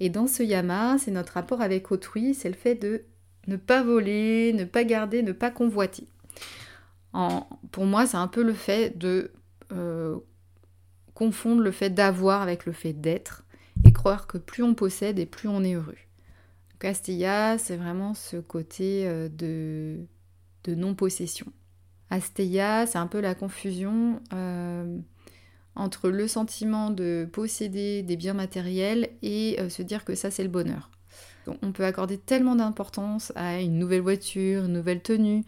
Et 0.00 0.10
dans 0.10 0.26
ce 0.26 0.42
yama, 0.42 0.98
c'est 0.98 1.10
notre 1.10 1.32
rapport 1.32 1.60
avec 1.60 1.90
autrui, 1.90 2.34
c'est 2.34 2.48
le 2.48 2.54
fait 2.54 2.74
de 2.76 3.04
ne 3.46 3.56
pas 3.56 3.82
voler, 3.82 4.52
ne 4.52 4.64
pas 4.64 4.84
garder, 4.84 5.22
ne 5.22 5.32
pas 5.32 5.50
convoiter. 5.50 6.06
pour 7.72 7.86
moi, 7.86 8.06
c'est 8.06 8.16
un 8.16 8.28
peu 8.28 8.42
le 8.42 8.52
fait 8.52 8.96
de 8.96 9.32
euh, 9.72 10.18
confondre 11.14 11.62
le 11.62 11.72
fait 11.72 11.90
d'avoir 11.90 12.42
avec 12.42 12.66
le 12.66 12.72
fait 12.72 12.92
d'être 12.92 13.44
et 13.84 13.92
croire 13.92 14.26
que 14.26 14.38
plus 14.38 14.62
on 14.62 14.74
possède 14.74 15.18
et 15.18 15.26
plus 15.26 15.48
on 15.48 15.64
est 15.64 15.74
heureux. 15.74 15.96
Castilla, 16.78 17.58
c'est 17.58 17.76
vraiment 17.76 18.14
ce 18.14 18.36
côté 18.36 19.08
euh, 19.08 19.28
de, 19.28 19.98
de 20.64 20.74
non-possession. 20.74 21.46
Asteya, 22.10 22.86
c'est 22.86 22.98
un 22.98 23.06
peu 23.06 23.20
la 23.20 23.34
confusion 23.34 24.20
euh, 24.32 24.98
entre 25.78 26.10
le 26.10 26.28
sentiment 26.28 26.90
de 26.90 27.28
posséder 27.32 28.02
des 28.02 28.16
biens 28.16 28.34
matériels 28.34 29.08
et 29.22 29.58
se 29.68 29.82
dire 29.82 30.04
que 30.04 30.14
ça 30.14 30.30
c'est 30.30 30.42
le 30.42 30.48
bonheur. 30.48 30.90
On 31.62 31.72
peut 31.72 31.84
accorder 31.84 32.18
tellement 32.18 32.56
d'importance 32.56 33.32
à 33.34 33.60
une 33.60 33.78
nouvelle 33.78 34.02
voiture, 34.02 34.64
une 34.64 34.72
nouvelle 34.74 35.00
tenue, 35.00 35.44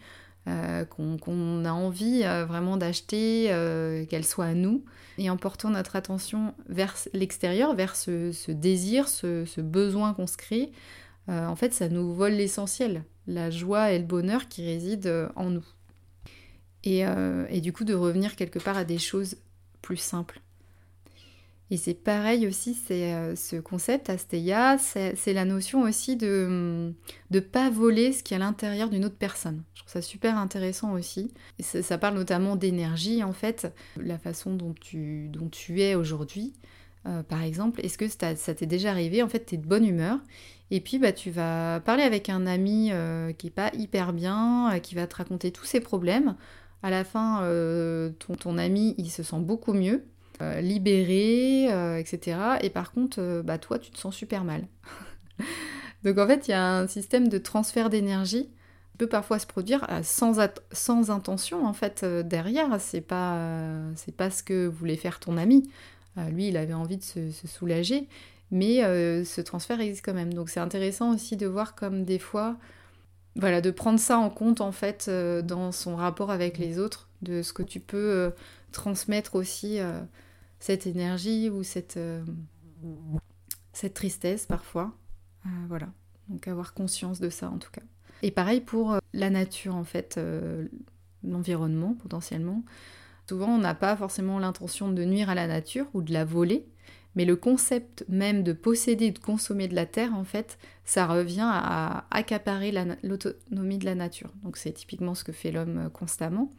euh, 0.47 0.85
qu'on 0.85 1.65
a 1.65 1.71
envie 1.71 2.23
euh, 2.23 2.45
vraiment 2.45 2.75
d'acheter, 2.75 3.49
euh, 3.51 4.07
qu'elle 4.07 4.25
soit 4.25 4.45
à 4.45 4.53
nous, 4.55 4.83
et 5.19 5.29
en 5.29 5.37
portant 5.37 5.69
notre 5.69 5.95
attention 5.95 6.55
vers 6.67 6.95
l'extérieur, 7.13 7.75
vers 7.75 7.95
ce, 7.95 8.51
désir, 8.51 9.07
ce, 9.07 9.61
besoin 9.61 10.15
qu'on 10.15 10.25
se 10.25 10.37
crée, 10.37 10.71
en 11.27 11.55
fait, 11.55 11.73
ça 11.73 11.87
nous 11.87 12.13
vole 12.13 12.33
l'essentiel, 12.33 13.05
la 13.25 13.51
joie 13.51 13.91
et 13.91 13.99
le 13.99 14.03
bonheur 14.03 14.49
qui 14.49 14.65
résident 14.65 15.29
en 15.37 15.49
nous. 15.49 15.65
et, 16.83 17.61
du 17.61 17.71
coup, 17.71 17.85
de 17.85 17.93
revenir 17.93 18.35
quelque 18.35 18.59
part 18.59 18.75
à 18.75 18.83
des 18.83 18.97
choses 18.97 19.37
plus 19.81 19.97
simples. 19.97 20.41
Et 21.71 21.77
c'est 21.77 21.93
pareil 21.93 22.47
aussi, 22.47 22.73
c'est 22.73 23.13
euh, 23.13 23.33
ce 23.37 23.55
concept, 23.55 24.09
Asteya, 24.09 24.77
c'est 24.77 25.33
la 25.33 25.45
notion 25.45 25.83
aussi 25.83 26.17
de 26.17 26.93
ne 27.31 27.39
pas 27.39 27.69
voler 27.69 28.11
ce 28.11 28.23
qui 28.23 28.33
est 28.33 28.37
à 28.37 28.39
l'intérieur 28.41 28.89
d'une 28.89 29.05
autre 29.05 29.15
personne. 29.17 29.63
Je 29.73 29.79
trouve 29.79 29.93
ça 29.93 30.01
super 30.01 30.37
intéressant 30.37 30.91
aussi. 30.91 31.33
Et 31.59 31.63
ça, 31.63 31.97
parle 31.97 32.15
notamment 32.15 32.57
d'énergie, 32.57 33.23
en 33.23 33.31
fait, 33.31 33.73
la 33.95 34.17
façon 34.17 34.53
dont 34.53 34.73
tu, 34.73 35.29
dont 35.29 35.47
tu 35.47 35.81
es 35.81 35.95
aujourd'hui. 35.95 36.51
Euh, 37.07 37.23
par 37.23 37.41
exemple, 37.41 37.79
est-ce 37.85 37.97
que 37.97 38.09
ça, 38.09 38.35
t'est 38.35 38.65
déjà 38.65 38.91
arrivé 38.91 39.23
En 39.23 39.29
fait, 39.29 39.45
tu 39.45 39.55
es 39.55 39.57
de 39.57 39.65
bonne 39.65 39.85
humeur, 39.85 40.19
et 40.71 40.81
puis 40.81 40.99
bah, 40.99 41.13
tu 41.13 41.31
vas 41.31 41.79
parler 41.79 42.03
avec 42.03 42.27
un 42.27 42.47
ami 42.47 42.89
euh, 42.91 43.31
qui 43.31 43.47
est 43.47 43.49
pas 43.49 43.71
hyper 43.73 44.11
bien, 44.11 44.77
qui 44.83 44.93
va 44.93 45.07
te 45.07 45.15
raconter 45.15 45.51
tous 45.51 45.65
ses 45.65 45.79
problèmes. 45.79 46.35
À 46.83 46.89
la 46.89 47.03
fin, 47.03 47.41
ton, 48.19 48.35
ton 48.35 48.57
ami, 48.57 48.95
il 48.97 49.11
se 49.11 49.23
sent 49.23 49.39
beaucoup 49.39 49.73
mieux 49.73 50.03
euh, 50.41 50.59
libéré, 50.59 51.71
euh, 51.71 51.97
etc. 51.97 52.37
Et 52.61 52.71
par 52.71 52.91
contre, 52.93 53.17
euh, 53.19 53.43
bah, 53.43 53.59
toi, 53.59 53.77
tu 53.77 53.91
te 53.91 53.99
sens 53.99 54.15
super 54.15 54.43
mal. 54.43 54.65
Donc 56.03 56.17
en 56.17 56.25
fait, 56.25 56.47
il 56.47 56.51
y 56.51 56.53
a 56.55 56.77
un 56.77 56.87
système 56.87 57.27
de 57.27 57.37
transfert 57.37 57.91
d'énergie 57.91 58.49
qui 58.91 58.97
peut 58.97 59.07
parfois 59.07 59.37
se 59.37 59.45
produire 59.45 59.85
sans, 60.01 60.39
sans 60.71 61.11
intention 61.11 61.67
en 61.67 61.73
fait 61.73 62.03
derrière. 62.03 62.81
C'est 62.81 63.01
pas, 63.01 63.37
c'est 63.95 64.15
pas 64.15 64.31
ce 64.31 64.41
que 64.41 64.65
voulait 64.65 64.95
faire 64.95 65.19
ton 65.19 65.37
ami. 65.37 65.69
lui, 66.31 66.47
il 66.47 66.57
avait 66.57 66.73
envie 66.73 66.97
de 66.97 67.03
se, 67.03 67.29
soulager, 67.45 68.07
mais 68.49 68.77
ce 69.23 69.41
transfert 69.41 69.79
existe 69.79 70.03
quand 70.03 70.15
même. 70.15 70.33
Donc 70.33 70.49
c'est 70.49 70.59
intéressant 70.59 71.13
aussi 71.13 71.37
de 71.37 71.45
voir 71.45 71.75
comme 71.75 72.03
des 72.03 72.19
fois, 72.19 72.57
voilà, 73.35 73.61
de 73.61 73.71
prendre 73.71 73.99
ça 73.99 74.17
en 74.17 74.29
compte 74.29 74.61
en 74.61 74.71
fait 74.71 75.09
dans 75.09 75.71
son 75.71 75.95
rapport 75.95 76.31
avec 76.31 76.57
les 76.57 76.79
autres, 76.79 77.09
de 77.21 77.41
ce 77.41 77.53
que 77.53 77.63
tu 77.63 77.79
peux 77.79 78.33
transmettre 78.71 79.35
aussi 79.35 79.79
cette 80.59 80.85
énergie 80.85 81.49
ou 81.49 81.63
cette, 81.63 81.99
cette 83.73 83.93
tristesse 83.93 84.45
parfois. 84.45 84.91
voilà, 85.67 85.87
donc 86.27 86.47
avoir 86.47 86.73
conscience 86.73 87.19
de 87.19 87.29
ça 87.29 87.49
en 87.49 87.57
tout 87.57 87.71
cas. 87.71 87.83
Et 88.21 88.31
pareil 88.31 88.59
pour 88.59 88.97
la 89.13 89.29
nature 89.29 89.75
en 89.75 89.85
fait, 89.85 90.19
l'environnement 91.23 91.93
potentiellement. 91.93 92.63
Souvent, 93.31 93.55
on 93.55 93.59
n'a 93.59 93.75
pas 93.75 93.95
forcément 93.95 94.39
l'intention 94.39 94.91
de 94.91 95.05
nuire 95.05 95.29
à 95.29 95.35
la 95.35 95.47
nature 95.47 95.87
ou 95.93 96.01
de 96.01 96.11
la 96.11 96.25
voler, 96.25 96.65
mais 97.15 97.23
le 97.23 97.37
concept 97.37 98.03
même 98.09 98.43
de 98.43 98.51
posséder 98.51 99.11
de 99.11 99.19
consommer 99.19 99.69
de 99.69 99.73
la 99.73 99.85
terre, 99.85 100.13
en 100.13 100.25
fait, 100.25 100.57
ça 100.85 101.05
revient 101.05 101.47
à 101.47 102.05
accaparer 102.11 102.73
l'autonomie 103.03 103.77
de 103.77 103.85
la 103.85 103.95
nature. 103.95 104.31
Donc 104.43 104.57
c'est 104.57 104.71
typiquement 104.71 105.15
ce 105.15 105.23
que 105.23 105.31
fait 105.31 105.51
l'homme 105.51 105.77
euh, 105.77 105.89
constamment. 105.89 106.51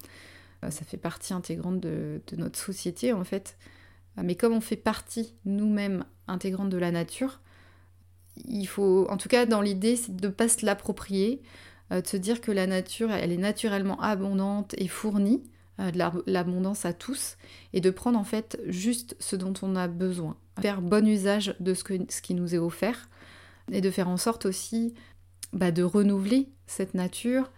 Euh, 0.65 0.71
ça 0.71 0.85
fait 0.85 0.97
partie 0.97 1.35
intégrante 1.35 1.81
de, 1.81 2.21
notre 2.37 2.59
société, 2.59 3.13
en 3.13 3.25
fait. 3.25 3.57
Euh, 4.19 4.23
mais 4.25 4.37
comme 4.37 4.53
on 4.53 4.61
fait 4.61 4.77
partie 4.77 5.35
nous-mêmes 5.45 6.05
intégrante 6.29 6.71
de 6.71 6.79
la 6.79 6.91
nature, 6.91 7.41
il 8.47 8.67
faut, 8.67 9.07
en 9.11 9.17
tout 9.17 9.29
cas 9.29 9.45
dans 9.45 9.61
l'idée, 9.61 9.97
c'est 9.97 10.15
de 10.15 10.29
ne 10.29 10.33
pas 10.33 10.49
se 10.49 10.65
l'approprier, 10.65 11.43
de 11.91 12.07
se 12.07 12.17
dire 12.17 12.41
que 12.41 12.51
la 12.51 12.67
nature, 12.67 13.11
elle 13.11 13.33
est 13.33 13.37
naturellement 13.37 14.01
abondante 14.01 14.75
et 14.79 14.89
fournie, 14.89 15.43
de 15.79 15.99
l'abondance 16.31 16.87
à 16.87 16.95
tous, 16.95 17.37
et 17.75 17.83
de 17.83 17.91
prendre 17.91 18.19
en 18.19 18.25
fait 18.25 18.59
juste 18.67 19.15
ce 19.19 19.37
dont 19.37 19.53
on 19.61 19.77
a 19.77 19.89
besoin. 19.89 20.39
Faire 20.63 20.81
bon 20.81 21.07
usage 21.07 21.55
de 21.61 21.75
ce, 21.75 21.85
qui 21.85 22.33
nous 22.33 22.55
est 22.55 22.59
offert, 22.59 23.11
et 23.73 23.81
de 23.81 23.91
faire 23.91 24.09
en 24.09 24.17
sorte 24.17 24.47
aussi 24.47 24.95
bah, 25.53 25.73
de 25.73 25.83
renouveler 25.83 26.49
cette 26.67 26.95
nature, 26.95 27.51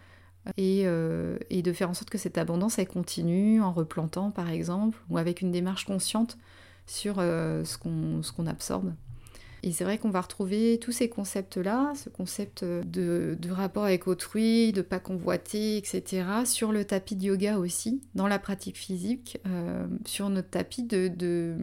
euh, 0.59 1.38
et, 1.48 1.62
de 1.62 1.72
faire 1.72 1.88
en 1.88 1.94
sorte 1.94 2.11
que 2.11 2.18
cette 2.18 2.37
abondance 2.37 2.79
elle 2.79 2.87
continue 2.87 3.62
en 3.62 3.72
replantant 3.72 4.31
par 4.31 4.50
exemple, 4.50 4.98
ou 5.09 5.16
avec 5.16 5.40
une 5.40 5.50
démarche 5.50 5.87
consciente 5.87 6.37
sur 6.87 7.16
euh, 7.18 7.64
ce 7.64 7.79
qu'on 7.79 8.46
absorbe. 8.46 8.92
Et 9.62 9.72
c'est 9.72 9.85
vrai 9.85 9.96
qu'on 9.96 10.11
va 10.11 10.20
retrouver 10.20 10.79
tous 10.79 10.92
ces 10.92 11.09
concepts-là, 11.09 11.94
ce 11.94 12.11
concept 12.11 12.62
de, 12.62 13.38
rapport 13.48 13.85
avec 13.85 14.07
autrui, 14.07 14.72
de 14.72 14.83
pas 14.83 14.98
convoiter, 14.98 15.79
etc., 15.79 16.27
sur 16.44 16.70
le 16.70 16.85
tapis 16.85 17.16
de 17.16 17.24
yoga 17.24 17.59
aussi, 17.59 18.03
dans 18.14 18.27
la 18.27 18.38
pratique 18.38 18.77
physique, 18.77 19.38
euh, 19.46 19.87
sur 20.05 20.29
notre 20.29 20.50
tapis 20.50 20.83
de, 20.83 21.57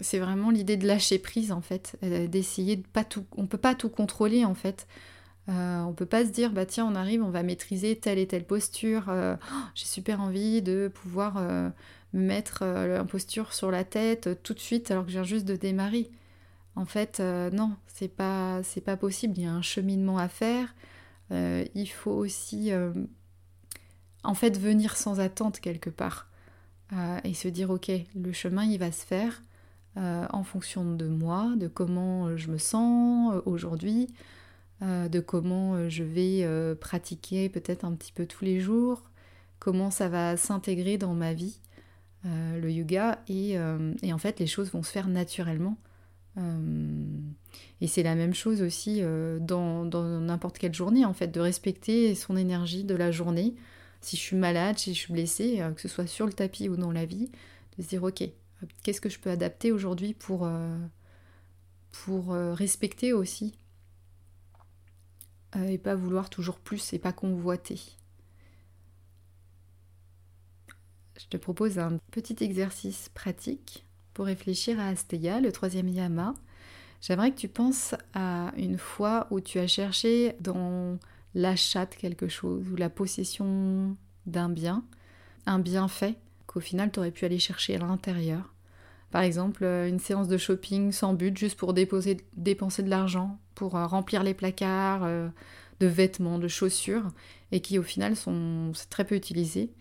c'est 0.00 0.18
vraiment 0.18 0.50
l'idée 0.50 0.76
de 0.76 0.86
lâcher 0.86 1.18
prise 1.18 1.52
en 1.52 1.60
fait, 1.60 1.96
euh, 2.02 2.26
d'essayer 2.26 2.76
de 2.76 2.86
pas 2.86 3.04
tout, 3.04 3.24
on 3.36 3.46
peut 3.46 3.58
pas 3.58 3.74
tout 3.74 3.88
contrôler 3.88 4.44
en 4.44 4.54
fait. 4.54 4.86
Euh, 5.48 5.80
on 5.80 5.92
peut 5.92 6.06
pas 6.06 6.24
se 6.24 6.30
dire 6.30 6.52
bah 6.52 6.66
tiens 6.66 6.86
on 6.86 6.94
arrive 6.94 7.22
on 7.22 7.30
va 7.30 7.42
maîtriser 7.42 7.96
telle 7.96 8.18
et 8.18 8.26
telle 8.26 8.44
posture. 8.44 9.04
Oh, 9.08 9.56
j'ai 9.74 9.86
super 9.86 10.20
envie 10.20 10.62
de 10.62 10.90
pouvoir 10.92 11.40
me 11.40 11.72
mettre 12.12 12.62
en 12.64 13.06
posture 13.06 13.52
sur 13.52 13.70
la 13.70 13.84
tête 13.84 14.42
tout 14.42 14.54
de 14.54 14.60
suite 14.60 14.90
alors 14.90 15.04
que 15.04 15.10
je 15.10 15.16
viens 15.16 15.24
juste 15.24 15.46
de 15.46 15.56
démarrer. 15.56 16.10
En 16.76 16.84
fait, 16.84 17.20
euh, 17.20 17.50
non, 17.50 17.76
c'est 17.86 18.08
pas, 18.08 18.62
c'est 18.62 18.80
pas 18.80 18.96
possible. 18.96 19.34
Il 19.36 19.44
y 19.44 19.46
a 19.46 19.52
un 19.52 19.62
cheminement 19.62 20.18
à 20.18 20.28
faire. 20.28 20.74
Euh, 21.32 21.64
il 21.74 21.86
faut 21.86 22.12
aussi, 22.12 22.72
euh, 22.72 22.92
en 24.24 24.34
fait, 24.34 24.58
venir 24.58 24.96
sans 24.96 25.20
attente 25.20 25.60
quelque 25.60 25.90
part 25.90 26.26
et 27.22 27.34
se 27.34 27.46
dire, 27.46 27.70
ok, 27.70 27.88
le 28.16 28.32
chemin, 28.32 28.64
il 28.64 28.76
va 28.80 28.90
se 28.90 29.06
faire 29.06 29.42
en 29.96 30.42
fonction 30.44 30.94
de 30.94 31.06
moi, 31.06 31.52
de 31.56 31.68
comment 31.68 32.36
je 32.36 32.50
me 32.50 32.58
sens 32.58 33.34
aujourd'hui, 33.44 34.08
de 34.82 35.20
comment 35.20 35.88
je 35.88 36.04
vais 36.04 36.74
pratiquer 36.76 37.48
peut-être 37.48 37.84
un 37.84 37.92
petit 37.92 38.12
peu 38.12 38.26
tous 38.26 38.44
les 38.44 38.60
jours, 38.60 39.10
comment 39.58 39.90
ça 39.90 40.08
va 40.08 40.36
s'intégrer 40.36 40.96
dans 40.96 41.14
ma 41.14 41.34
vie, 41.34 41.60
le 42.24 42.70
yoga, 42.70 43.18
et, 43.28 43.58
en 43.58 44.18
fait, 44.18 44.38
les 44.38 44.46
choses 44.46 44.70
vont 44.70 44.82
se 44.82 44.90
faire 44.90 45.08
naturellement. 45.08 45.76
Euh, 46.38 47.20
et 47.80 47.86
c'est 47.86 48.02
la 48.02 48.14
même 48.14 48.34
chose 48.34 48.62
aussi 48.62 48.98
euh, 49.00 49.38
dans 49.40 49.84
n'importe 50.20 50.58
quelle 50.58 50.74
journée, 50.74 51.04
en 51.04 51.12
fait, 51.12 51.28
de 51.28 51.40
respecter 51.40 52.14
son 52.14 52.36
énergie 52.36 52.84
de 52.84 52.94
la 52.94 53.10
journée. 53.10 53.54
Si 54.00 54.16
je 54.16 54.22
suis 54.22 54.36
malade, 54.36 54.78
si 54.78 54.94
je 54.94 54.98
suis 54.98 55.12
blessée, 55.12 55.60
euh, 55.60 55.70
que 55.72 55.80
ce 55.80 55.88
soit 55.88 56.06
sur 56.06 56.26
le 56.26 56.32
tapis 56.32 56.68
ou 56.68 56.76
dans 56.76 56.92
la 56.92 57.04
vie, 57.04 57.30
de 57.76 57.82
se 57.82 57.88
dire, 57.88 58.02
ok, 58.02 58.22
qu'est-ce 58.82 59.00
que 59.00 59.08
je 59.08 59.18
peux 59.18 59.30
adapter 59.30 59.72
aujourd'hui 59.72 60.14
pour, 60.14 60.48
pour 61.90 62.32
respecter 62.34 63.12
aussi 63.12 63.54
et 65.56 65.78
pas 65.78 65.94
vouloir 65.94 66.30
toujours 66.30 66.58
plus 66.58 66.92
et 66.92 66.98
pas 66.98 67.12
convoiter? 67.12 67.80
Je 71.18 71.26
te 71.26 71.36
propose 71.36 71.78
un 71.78 71.98
petit 72.10 72.36
exercice 72.42 73.10
pratique 73.10 73.84
pour 74.14 74.26
réfléchir 74.26 74.80
à 74.80 74.88
Asteya, 74.88 75.40
le 75.40 75.52
troisième 75.52 75.88
yama, 75.88 76.34
j'aimerais 77.00 77.30
que 77.30 77.38
tu 77.38 77.48
penses 77.48 77.94
à 78.14 78.52
une 78.56 78.78
fois 78.78 79.26
où 79.30 79.40
tu 79.40 79.58
as 79.58 79.66
cherché 79.66 80.34
dans 80.40 80.98
l'achat 81.34 81.86
de 81.86 81.94
quelque 81.94 82.28
chose 82.28 82.68
ou 82.70 82.76
la 82.76 82.90
possession 82.90 83.96
d'un 84.26 84.48
bien, 84.48 84.84
un 85.46 85.58
bienfait 85.58 86.16
qu'au 86.50 86.60
final 86.60 86.90
tu 86.90 86.98
aurais 86.98 87.10
pu 87.10 87.24
aller 87.24 87.38
chercher 87.38 87.76
à 87.76 87.78
l'intérieur. 87.78 88.54
Par 89.10 89.22
exemple, 89.22 89.64
une 89.64 89.98
séance 89.98 90.28
de 90.28 90.36
shopping 90.36 90.92
sans 90.92 91.14
but, 91.14 91.36
juste 91.36 91.58
pour 91.58 91.74
dépenser 91.74 92.14
de 92.82 92.90
l'argent, 92.90 93.38
pour 93.54 93.76
euh, 93.76 93.86
remplir 93.86 94.22
les 94.22 94.34
placards 94.34 95.02
euh, 95.04 95.28
de 95.80 95.86
vêtements, 95.86 96.38
de 96.38 96.48
chaussures, 96.48 97.08
et 97.52 97.60
qui 97.60 97.78
au 97.78 97.82
final 97.82 98.16
sont 98.16 98.72
très 98.88 99.04
peu 99.04 99.16
utilisés. 99.16 99.72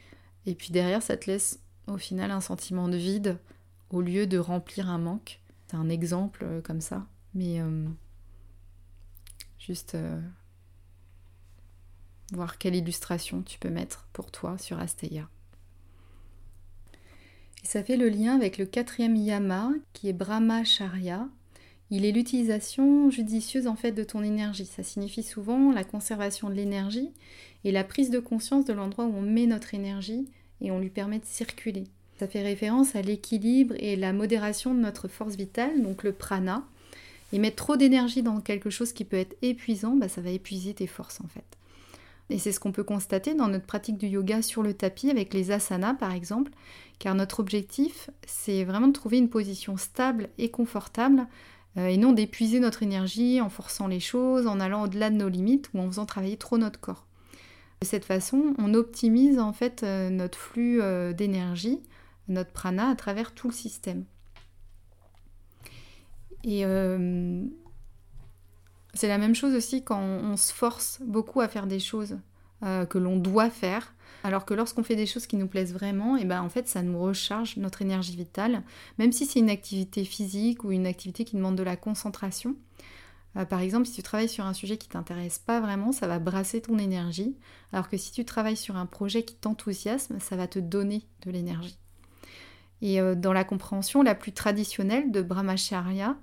Et 0.45 0.55
puis 0.55 0.71
derrière, 0.71 1.03
ça 1.03 1.17
te 1.17 1.29
laisse 1.29 1.59
au 1.87 1.97
final 1.97 2.31
un 2.31 2.41
sentiment 2.41 2.87
de 2.87 2.97
vide, 2.97 3.37
au 3.89 4.01
lieu 4.01 4.27
de 4.27 4.37
remplir 4.37 4.89
un 4.89 4.97
manque. 4.97 5.39
C'est 5.67 5.77
un 5.77 5.89
exemple 5.89 6.43
euh, 6.43 6.61
comme 6.61 6.81
ça, 6.81 7.05
mais 7.33 7.59
euh, 7.61 7.85
juste 9.59 9.95
euh, 9.95 10.19
voir 12.31 12.57
quelle 12.57 12.75
illustration 12.75 13.43
tu 13.43 13.59
peux 13.59 13.69
mettre 13.69 14.07
pour 14.13 14.31
toi 14.31 14.57
sur 14.57 14.79
Asteya. 14.79 15.29
Et 17.63 17.67
ça 17.67 17.83
fait 17.83 17.97
le 17.97 18.09
lien 18.09 18.35
avec 18.35 18.57
le 18.57 18.65
quatrième 18.65 19.15
yama 19.15 19.71
qui 19.93 20.09
est 20.09 20.13
Brahmacharya. 20.13 21.27
Il 21.91 22.05
est 22.05 22.11
l'utilisation 22.11 23.09
judicieuse 23.09 23.67
en 23.67 23.75
fait 23.75 23.91
de 23.91 24.03
ton 24.03 24.23
énergie. 24.23 24.65
Ça 24.65 24.83
signifie 24.83 25.23
souvent 25.23 25.71
la 25.71 25.83
conservation 25.83 26.49
de 26.49 26.55
l'énergie 26.55 27.09
et 27.63 27.71
la 27.71 27.83
prise 27.83 28.11
de 28.11 28.19
conscience 28.19 28.65
de 28.65 28.73
l'endroit 28.73 29.05
où 29.05 29.15
on 29.15 29.21
met 29.21 29.47
notre 29.47 29.73
énergie 29.73 30.27
et 30.61 30.71
on 30.71 30.79
lui 30.79 30.89
permet 30.89 31.19
de 31.19 31.25
circuler. 31.25 31.85
Ça 32.19 32.27
fait 32.27 32.41
référence 32.41 32.95
à 32.95 33.01
l'équilibre 33.01 33.75
et 33.79 33.95
la 33.95 34.13
modération 34.13 34.73
de 34.73 34.79
notre 34.79 35.07
force 35.07 35.35
vitale, 35.35 35.81
donc 35.81 36.03
le 36.03 36.11
prana. 36.11 36.65
Et 37.31 37.39
mettre 37.39 37.55
trop 37.57 37.77
d'énergie 37.77 38.23
dans 38.23 38.41
quelque 38.41 38.69
chose 38.69 38.91
qui 38.91 39.05
peut 39.05 39.17
être 39.17 39.37
épuisant, 39.41 39.95
bah, 39.95 40.09
ça 40.09 40.19
va 40.21 40.29
épuiser 40.29 40.73
tes 40.73 40.87
forces 40.87 41.21
en 41.21 41.27
fait. 41.27 41.45
Et 42.29 42.37
c'est 42.37 42.51
ce 42.51 42.59
qu'on 42.59 42.71
peut 42.71 42.83
constater 42.83 43.33
dans 43.33 43.47
notre 43.47 43.65
pratique 43.65 43.97
du 43.97 44.07
yoga 44.07 44.41
sur 44.41 44.61
le 44.61 44.73
tapis 44.73 45.09
avec 45.09 45.33
les 45.33 45.51
asanas 45.51 45.95
par 45.95 46.13
exemple, 46.13 46.51
car 46.99 47.15
notre 47.15 47.39
objectif 47.39 48.09
c'est 48.25 48.63
vraiment 48.63 48.87
de 48.87 48.93
trouver 48.93 49.17
une 49.17 49.29
position 49.29 49.77
stable 49.77 50.29
et 50.37 50.49
confortable 50.49 51.27
euh, 51.77 51.87
et 51.87 51.97
non 51.97 52.11
d'épuiser 52.11 52.59
notre 52.59 52.83
énergie 52.83 53.41
en 53.41 53.49
forçant 53.49 53.87
les 53.87 53.99
choses, 53.99 54.47
en 54.47 54.59
allant 54.59 54.83
au-delà 54.83 55.09
de 55.09 55.15
nos 55.15 55.29
limites 55.29 55.69
ou 55.73 55.79
en 55.79 55.87
faisant 55.87 56.05
travailler 56.05 56.37
trop 56.37 56.57
notre 56.57 56.79
corps. 56.79 57.05
De 57.81 57.87
cette 57.87 58.05
façon, 58.05 58.53
on 58.57 58.73
optimise 58.73 59.39
en 59.39 59.53
fait 59.53 59.83
euh, 59.83 60.09
notre 60.09 60.37
flux 60.37 60.81
euh, 60.81 61.13
d'énergie 61.13 61.79
notre 62.29 62.51
prana 62.51 62.89
à 62.89 62.95
travers 62.95 63.33
tout 63.33 63.47
le 63.47 63.53
système. 63.53 64.05
Et 66.45 66.63
c'est 68.93 69.07
la 69.07 69.17
même 69.17 69.35
chose 69.35 69.53
aussi 69.53 69.83
quand 69.83 70.01
on, 70.01 70.35
se 70.37 70.53
force 70.53 70.99
beaucoup 71.05 71.41
à 71.41 71.47
faire 71.47 71.67
des 71.67 71.79
choses 71.79 72.17
euh, 72.63 72.85
que 72.85 72.97
l'on 72.97 73.17
doit 73.17 73.49
faire, 73.49 73.93
alors 74.23 74.45
que 74.45 74.53
lorsqu'on 74.53 74.83
fait 74.83 74.95
des 74.95 75.05
choses 75.05 75.27
qui 75.27 75.37
nous 75.37 75.47
plaisent 75.47 75.73
vraiment, 75.73 76.17
et 76.17 76.25
ben 76.25 76.41
en 76.41 76.49
fait 76.49 76.67
ça 76.67 76.81
nous 76.81 76.99
recharge 76.99 77.57
notre 77.57 77.81
énergie 77.81 78.15
vitale, 78.15 78.63
même 78.97 79.11
si 79.11 79.25
c'est 79.25 79.39
une 79.39 79.49
activité 79.49 80.03
physique 80.03 80.63
ou 80.63 80.71
une 80.71 80.87
activité 80.87 81.23
qui 81.23 81.35
demande 81.35 81.55
de 81.55 81.63
la 81.63 81.75
concentration. 81.75 82.55
Euh, 83.37 83.45
par 83.45 83.61
exemple, 83.61 83.85
si 83.85 83.93
tu 83.93 84.03
travailles 84.03 84.29
sur 84.29 84.45
un 84.45 84.53
sujet 84.53 84.77
qui 84.77 84.89
t'intéresse 84.89 85.39
pas 85.39 85.59
vraiment, 85.59 85.91
ça 85.91 86.07
va 86.07 86.19
brasser 86.19 86.61
ton 86.61 86.77
énergie, 86.79 87.35
alors 87.71 87.89
que 87.89 87.97
si 87.97 88.11
tu 88.11 88.25
travailles 88.25 88.57
sur 88.57 88.75
un 88.75 88.85
projet 88.85 89.23
qui 89.23 89.35
t'enthousiasme, 89.35 90.19
ça 90.19 90.35
va 90.35 90.47
te 90.47 90.59
donner 90.59 91.05
de 91.25 91.31
l'énergie. 91.31 91.77
Et 92.81 92.99
euh, 93.01 93.15
dans 93.15 93.33
la 93.33 93.43
compréhension 93.43 94.01
la 94.01 94.15
plus 94.15 94.31
traditionnelle 94.31 95.11
de 95.11 95.21
Brahmacharya, 95.21 96.15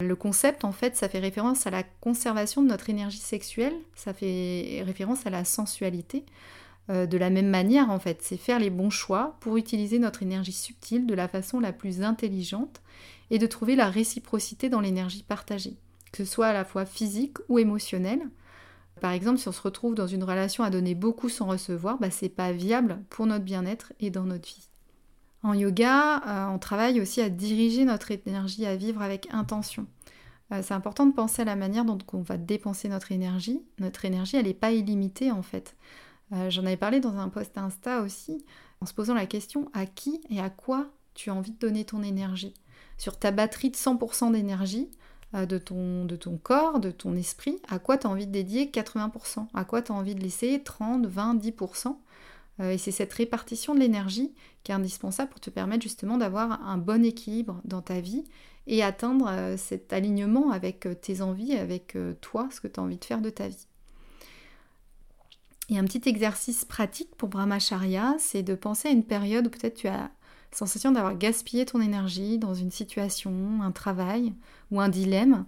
le 0.00 0.16
concept, 0.16 0.64
en 0.64 0.72
fait, 0.72 0.96
ça 0.96 1.08
fait 1.08 1.20
référence 1.20 1.66
à 1.66 1.70
la 1.70 1.82
conservation 1.82 2.62
de 2.62 2.68
notre 2.68 2.90
énergie 2.90 3.18
sexuelle, 3.18 3.74
ça 3.94 4.12
fait 4.12 4.82
référence 4.84 5.26
à 5.26 5.30
la 5.30 5.44
sensualité, 5.44 6.24
euh, 6.90 7.06
de 7.06 7.16
la 7.16 7.30
même 7.30 7.48
manière 7.48 7.90
en 7.90 7.98
fait. 7.98 8.20
C'est 8.20 8.36
faire 8.36 8.58
les 8.58 8.70
bons 8.70 8.90
choix 8.90 9.36
pour 9.40 9.56
utiliser 9.56 9.98
notre 9.98 10.22
énergie 10.22 10.52
subtile 10.52 11.06
de 11.06 11.14
la 11.14 11.28
façon 11.28 11.60
la 11.60 11.72
plus 11.72 12.02
intelligente 12.02 12.82
et 13.30 13.38
de 13.38 13.46
trouver 13.46 13.76
la 13.76 13.88
réciprocité 13.88 14.68
dans 14.68 14.80
l'énergie 14.80 15.22
partagée, 15.22 15.76
que 16.12 16.24
ce 16.24 16.30
soit 16.30 16.48
à 16.48 16.52
la 16.52 16.64
fois 16.64 16.84
physique 16.84 17.38
ou 17.48 17.58
émotionnelle. 17.58 18.28
Par 19.00 19.12
exemple, 19.12 19.38
si 19.38 19.48
on 19.48 19.52
se 19.52 19.62
retrouve 19.62 19.94
dans 19.94 20.06
une 20.06 20.24
relation 20.24 20.62
à 20.64 20.70
donner 20.70 20.94
beaucoup 20.94 21.28
sans 21.28 21.46
recevoir, 21.46 21.98
bah, 21.98 22.10
c'est 22.10 22.28
pas 22.28 22.52
viable 22.52 22.98
pour 23.10 23.26
notre 23.26 23.44
bien-être 23.44 23.92
et 24.00 24.10
dans 24.10 24.24
notre 24.24 24.48
vie. 24.48 24.68
En 25.44 25.52
yoga, 25.52 26.22
euh, 26.26 26.54
on 26.54 26.58
travaille 26.58 27.02
aussi 27.02 27.20
à 27.20 27.28
diriger 27.28 27.84
notre 27.84 28.10
énergie 28.10 28.64
à 28.64 28.76
vivre 28.76 29.02
avec 29.02 29.28
intention. 29.30 29.86
Euh, 30.52 30.62
c'est 30.62 30.72
important 30.72 31.04
de 31.04 31.12
penser 31.12 31.42
à 31.42 31.44
la 31.44 31.54
manière 31.54 31.84
dont 31.84 31.98
on 32.14 32.22
va 32.22 32.38
dépenser 32.38 32.88
notre 32.88 33.12
énergie. 33.12 33.60
Notre 33.78 34.06
énergie, 34.06 34.38
elle 34.38 34.46
n'est 34.46 34.54
pas 34.54 34.72
illimitée 34.72 35.30
en 35.30 35.42
fait. 35.42 35.76
Euh, 36.32 36.48
j'en 36.48 36.64
avais 36.64 36.78
parlé 36.78 36.98
dans 36.98 37.18
un 37.18 37.28
post 37.28 37.58
Insta 37.58 38.00
aussi, 38.00 38.42
en 38.80 38.86
se 38.86 38.94
posant 38.94 39.12
la 39.12 39.26
question 39.26 39.70
à 39.74 39.84
qui 39.84 40.22
et 40.30 40.40
à 40.40 40.48
quoi 40.48 40.86
tu 41.12 41.28
as 41.28 41.34
envie 41.34 41.52
de 41.52 41.58
donner 41.58 41.84
ton 41.84 42.02
énergie? 42.02 42.54
Sur 42.96 43.18
ta 43.18 43.30
batterie 43.30 43.68
de 43.68 43.76
100% 43.76 44.32
d'énergie, 44.32 44.90
de, 45.34 45.58
ton, 45.58 46.04
de 46.04 46.16
ton 46.16 46.38
corps, 46.38 46.78
de 46.80 46.92
ton 46.92 47.16
esprit, 47.16 47.60
à 47.68 47.78
quoi 47.80 47.98
tu 47.98 48.06
as 48.06 48.10
envie 48.10 48.26
de 48.26 48.32
dédier 48.32 48.66
80%, 48.66 49.48
à 49.52 49.64
quoi 49.64 49.82
tu 49.82 49.90
as 49.90 49.94
envie 49.94 50.14
de 50.14 50.20
laisser 50.20 50.62
30, 50.62 51.06
20, 51.06 51.34
10%. 51.34 51.96
Et 52.60 52.78
c'est 52.78 52.92
cette 52.92 53.12
répartition 53.12 53.74
de 53.74 53.80
l'énergie 53.80 54.32
qui 54.62 54.70
est 54.70 54.74
indispensable 54.74 55.30
pour 55.30 55.40
te 55.40 55.50
permettre 55.50 55.82
justement 55.82 56.18
d'avoir 56.18 56.62
un 56.66 56.78
bon 56.78 57.04
équilibre 57.04 57.60
dans 57.64 57.82
ta 57.82 58.00
vie 58.00 58.24
et 58.66 58.82
atteindre 58.82 59.26
euh, 59.28 59.56
cet 59.56 59.92
alignement 59.92 60.50
avec 60.50 60.86
euh, 60.86 60.94
tes 60.94 61.20
envies, 61.20 61.54
avec 61.54 61.96
toi, 62.20 62.48
ce 62.50 62.60
que 62.60 62.68
tu 62.68 62.80
as 62.80 62.82
envie 62.82 62.98
de 62.98 63.04
faire 63.04 63.20
de 63.20 63.30
ta 63.30 63.48
vie. 63.48 63.66
Et 65.70 65.78
un 65.78 65.84
petit 65.84 66.08
exercice 66.08 66.64
pratique 66.64 67.14
pour 67.16 67.28
Brahmacharya, 67.28 68.16
c'est 68.18 68.42
de 68.42 68.54
penser 68.54 68.88
à 68.88 68.90
une 68.90 69.04
période 69.04 69.46
où 69.46 69.50
peut-être 69.50 69.76
tu 69.76 69.88
as 69.88 69.96
la 69.96 70.10
sensation 70.52 70.92
d'avoir 70.92 71.16
gaspillé 71.16 71.64
ton 71.64 71.80
énergie 71.80 72.38
dans 72.38 72.54
une 72.54 72.70
situation, 72.70 73.62
un 73.62 73.72
travail 73.72 74.34
ou 74.70 74.80
un 74.80 74.88
dilemme, 74.88 75.46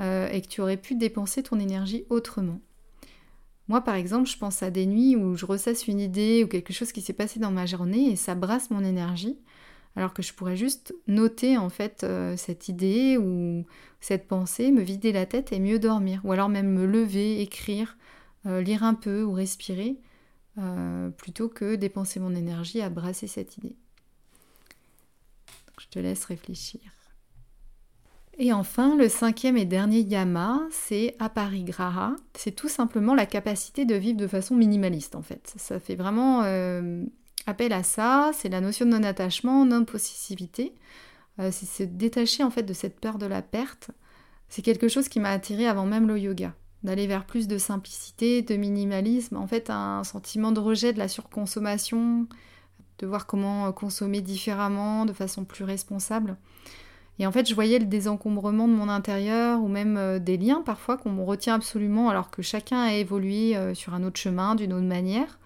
euh, 0.00 0.28
et 0.28 0.42
que 0.42 0.48
tu 0.48 0.60
aurais 0.60 0.76
pu 0.76 0.96
dépenser 0.96 1.42
ton 1.42 1.60
énergie 1.60 2.04
autrement. 2.10 2.60
Moi, 3.68 3.80
par 3.80 3.94
exemple, 3.94 4.28
je 4.28 4.36
pense 4.36 4.62
à 4.62 4.70
des 4.70 4.86
nuits 4.86 5.16
où 5.16 5.36
je 5.36 5.46
ressasse 5.46 5.88
une 5.88 6.00
idée 6.00 6.44
ou 6.44 6.48
quelque 6.48 6.72
chose 6.72 6.92
qui 6.92 7.00
s'est 7.00 7.14
passé 7.14 7.40
dans 7.40 7.50
ma 7.50 7.64
journée 7.66 8.10
et 8.10 8.16
ça 8.16 8.34
brasse 8.34 8.70
mon 8.70 8.84
énergie, 8.84 9.38
alors 9.96 10.12
que 10.12 10.22
je 10.22 10.34
pourrais 10.34 10.56
juste 10.56 10.94
noter 11.06 11.56
en 11.56 11.70
fait 11.70 12.04
euh, 12.04 12.36
cette 12.36 12.68
idée 12.68 13.16
ou 13.16 13.64
cette 14.00 14.28
pensée, 14.28 14.70
me 14.70 14.82
vider 14.82 15.12
la 15.12 15.24
tête 15.24 15.52
et 15.52 15.60
mieux 15.60 15.78
dormir, 15.78 16.20
ou 16.24 16.32
alors 16.32 16.50
même 16.50 16.70
me 16.70 16.84
lever, 16.84 17.40
écrire, 17.40 17.96
euh, 18.44 18.60
lire 18.60 18.82
un 18.82 18.94
peu 18.94 19.22
ou 19.22 19.32
respirer, 19.32 19.96
euh, 20.58 21.08
plutôt 21.10 21.48
que 21.48 21.74
dépenser 21.74 22.20
mon 22.20 22.34
énergie 22.34 22.82
à 22.82 22.90
brasser 22.90 23.26
cette 23.26 23.56
idée. 23.56 23.76
je 25.80 25.86
te 25.88 25.98
laisse 25.98 26.24
réfléchir. 26.26 26.80
Et 28.38 28.52
enfin, 28.52 28.96
le 28.96 29.08
cinquième 29.08 29.56
et 29.56 29.64
dernier 29.64 30.00
yama, 30.00 30.62
c'est 30.70 31.14
aparigraha. 31.20 32.16
C'est 32.34 32.52
tout 32.52 32.68
simplement 32.68 33.14
la 33.14 33.26
capacité 33.26 33.84
de 33.84 33.94
vivre 33.94 34.18
de 34.18 34.26
façon 34.26 34.56
minimaliste 34.56 35.14
en 35.14 35.22
fait. 35.22 35.54
Ça 35.56 35.78
fait 35.78 35.94
vraiment 35.94 36.42
euh, 36.42 37.04
appel 37.46 37.72
à 37.72 37.82
ça, 37.82 38.32
c'est 38.34 38.48
la 38.48 38.60
notion 38.60 38.86
de 38.86 38.90
non-attachement, 38.90 39.64
non-possessivité. 39.64 40.74
c'est 41.38 41.66
se 41.66 41.84
détacher 41.84 42.42
en 42.42 42.50
fait 42.50 42.64
de 42.64 42.72
cette 42.72 42.98
peur 42.98 43.18
de 43.18 43.26
la 43.26 43.40
perte. 43.40 43.90
C'est 44.48 44.62
quelque 44.62 44.88
chose 44.88 45.08
qui 45.08 45.20
m'a 45.20 45.30
attiré 45.30 45.66
avant 45.66 45.86
même 45.86 46.08
le 46.08 46.18
yoga 46.18 46.54
d'aller 46.84 47.06
vers 47.06 47.24
plus 47.24 47.48
de 47.48 47.58
simplicité, 47.58 48.42
de 48.42 48.56
minimalisme, 48.56 49.36
en 49.36 49.46
fait 49.46 49.70
un 49.70 50.04
sentiment 50.04 50.52
de 50.52 50.60
rejet 50.60 50.92
de 50.92 50.98
la 50.98 51.08
surconsommation, 51.08 52.28
de 52.98 53.06
voir 53.06 53.26
comment 53.26 53.72
consommer 53.72 54.20
différemment, 54.20 55.06
de 55.06 55.14
façon 55.14 55.44
plus 55.44 55.64
responsable. 55.64 56.36
Et 57.18 57.26
en 57.26 57.32
fait, 57.32 57.48
je 57.48 57.54
voyais 57.54 57.78
le 57.78 57.84
désencombrement 57.84 58.66
de 58.66 58.72
mon 58.72 58.88
intérieur 58.88 59.62
ou 59.62 59.68
même 59.68 59.96
euh, 59.96 60.18
des 60.18 60.36
liens 60.36 60.62
parfois 60.62 60.96
qu'on 60.96 61.24
retient 61.24 61.54
absolument 61.54 62.08
alors 62.08 62.30
que 62.30 62.42
chacun 62.42 62.80
a 62.80 62.94
évolué 62.94 63.56
euh, 63.56 63.74
sur 63.74 63.94
un 63.94 64.02
autre 64.02 64.18
chemin, 64.18 64.54
d'une 64.54 64.72
autre 64.72 64.86
manière, 64.86 65.38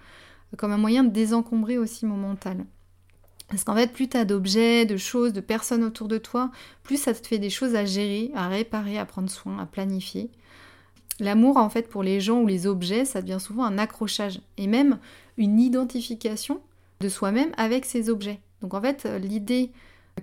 comme 0.57 0.73
un 0.73 0.79
moyen 0.79 1.05
de 1.05 1.11
désencombrer 1.11 1.77
aussi 1.77 2.07
mon 2.07 2.17
mental. 2.17 2.65
Parce 3.49 3.65
qu'en 3.65 3.75
fait, 3.75 3.93
plus 3.93 4.09
tu 4.09 4.17
as 4.17 4.25
d'objets, 4.25 4.87
de 4.87 4.97
choses, 4.97 5.33
de 5.33 5.41
personnes 5.41 5.85
autour 5.85 6.09
de 6.09 6.19
toi, 6.19 6.51
plus 6.83 7.01
ça 7.01 7.15
te 7.15 7.27
fait 7.27 7.39
des 7.39 7.51
choses 7.51 7.75
à 7.75 7.85
gérer, 7.85 8.31
à 8.35 8.49
réparer, 8.49 8.99
à 8.99 9.05
prendre 9.05 9.31
soin, 9.31 9.59
à 9.59 9.67
planifier. 9.67 10.31
L'amour, 11.21 11.57
en 11.57 11.69
fait, 11.69 11.89
pour 11.89 12.03
les 12.03 12.21
gens 12.21 12.41
ou 12.41 12.47
les 12.47 12.67
objets, 12.67 13.05
ça 13.05 13.21
devient 13.23 13.41
souvent 13.41 13.65
un 13.65 13.79
accrochage 13.79 14.41
et 14.57 14.67
même 14.67 14.99
une 15.37 15.61
identification 15.61 16.61
de 17.01 17.09
soi-même 17.09 17.51
avec 17.57 17.85
ces 17.85 18.11
objets. 18.11 18.41
Donc, 18.63 18.75
en 18.75 18.81
fait, 18.81 19.09
l'idée 19.21 19.73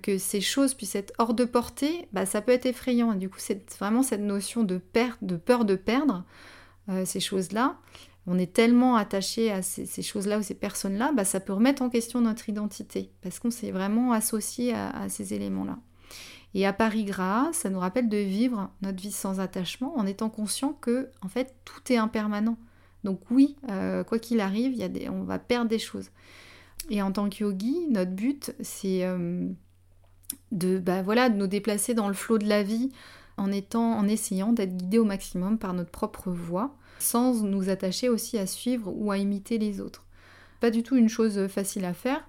que 0.01 0.17
ces 0.17 0.41
choses 0.41 0.73
puissent 0.73 0.95
être 0.95 1.13
hors 1.17 1.33
de 1.33 1.45
portée, 1.45 2.07
bah, 2.13 2.25
ça 2.25 2.41
peut 2.41 2.51
être 2.51 2.65
effrayant. 2.65 3.13
Du 3.13 3.29
coup, 3.29 3.39
c'est 3.39 3.69
vraiment 3.79 4.03
cette 4.03 4.21
notion 4.21 4.63
de 4.63 4.81
de 5.21 5.35
peur 5.37 5.65
de 5.65 5.75
perdre 5.75 6.23
euh, 6.89 7.05
ces 7.05 7.19
choses-là. 7.19 7.77
On 8.27 8.39
est 8.39 8.53
tellement 8.53 8.95
attaché 8.95 9.51
à 9.51 9.61
ces, 9.61 10.01
choses-là 10.01 10.39
ou 10.39 10.41
ces 10.41 10.55
personnes-là, 10.55 11.11
bah, 11.13 11.25
ça 11.25 11.39
peut 11.39 11.53
remettre 11.53 11.83
en 11.83 11.89
question 11.89 12.21
notre 12.21 12.49
identité 12.49 13.11
parce 13.21 13.37
qu'on 13.37 13.51
s'est 13.51 13.69
vraiment 13.69 14.13
associé 14.13 14.73
à 14.73 15.07
ces 15.09 15.35
éléments-là. 15.35 15.77
Et 16.55 16.65
à 16.65 16.71
Paris 16.71 17.03
Gras, 17.03 17.49
ça 17.51 17.69
nous 17.69 17.79
rappelle 17.79 18.07
de 18.07 18.17
vivre 18.17 18.71
notre 18.81 19.01
vie 19.01 19.11
sans 19.11 19.41
attachement 19.41 19.93
en 19.97 20.07
étant 20.07 20.29
conscient 20.29 20.71
que 20.71 21.09
en 21.21 21.27
fait 21.27 21.53
tout 21.65 21.91
est 21.91 21.97
impermanent. 21.97 22.57
Donc 23.03 23.19
oui, 23.29 23.57
euh, 23.69 24.05
quoi 24.05 24.19
qu'il 24.19 24.39
arrive, 24.39 24.73
y 24.73 24.81
a 24.83 24.87
des, 24.87 25.09
on 25.09 25.23
va 25.23 25.37
perdre 25.37 25.69
des 25.69 25.79
choses. 25.79 26.11
Et 26.89 27.01
en 27.01 27.11
tant 27.11 27.29
que 27.29 27.43
yogi, 27.43 27.87
notre 27.89 28.11
but, 28.11 28.55
c'est 28.61 29.05
euh, 29.05 29.49
de, 30.51 30.79
bah, 30.79 31.01
voilà, 31.01 31.29
de 31.29 31.35
nous 31.35 31.47
déplacer 31.47 31.93
dans 31.93 32.07
le 32.07 32.13
flot 32.13 32.37
de 32.37 32.47
la 32.47 32.63
vie 32.63 32.91
en, 33.37 33.51
étant, 33.51 33.97
en 33.97 34.07
essayant 34.07 34.53
d'être 34.53 34.75
guidé 34.75 34.99
au 34.99 35.05
maximum 35.05 35.57
par 35.57 35.73
notre 35.73 35.91
propre 35.91 36.31
voie, 36.31 36.75
sans 36.99 37.43
nous 37.43 37.69
attacher 37.69 38.09
aussi 38.09 38.37
à 38.37 38.47
suivre 38.47 38.91
ou 38.95 39.11
à 39.11 39.17
imiter 39.17 39.57
les 39.57 39.81
autres. 39.81 40.03
Pas 40.61 40.71
du 40.71 40.83
tout 40.83 40.95
une 40.95 41.09
chose 41.09 41.47
facile 41.47 41.85
à 41.85 41.93
faire. 41.93 42.23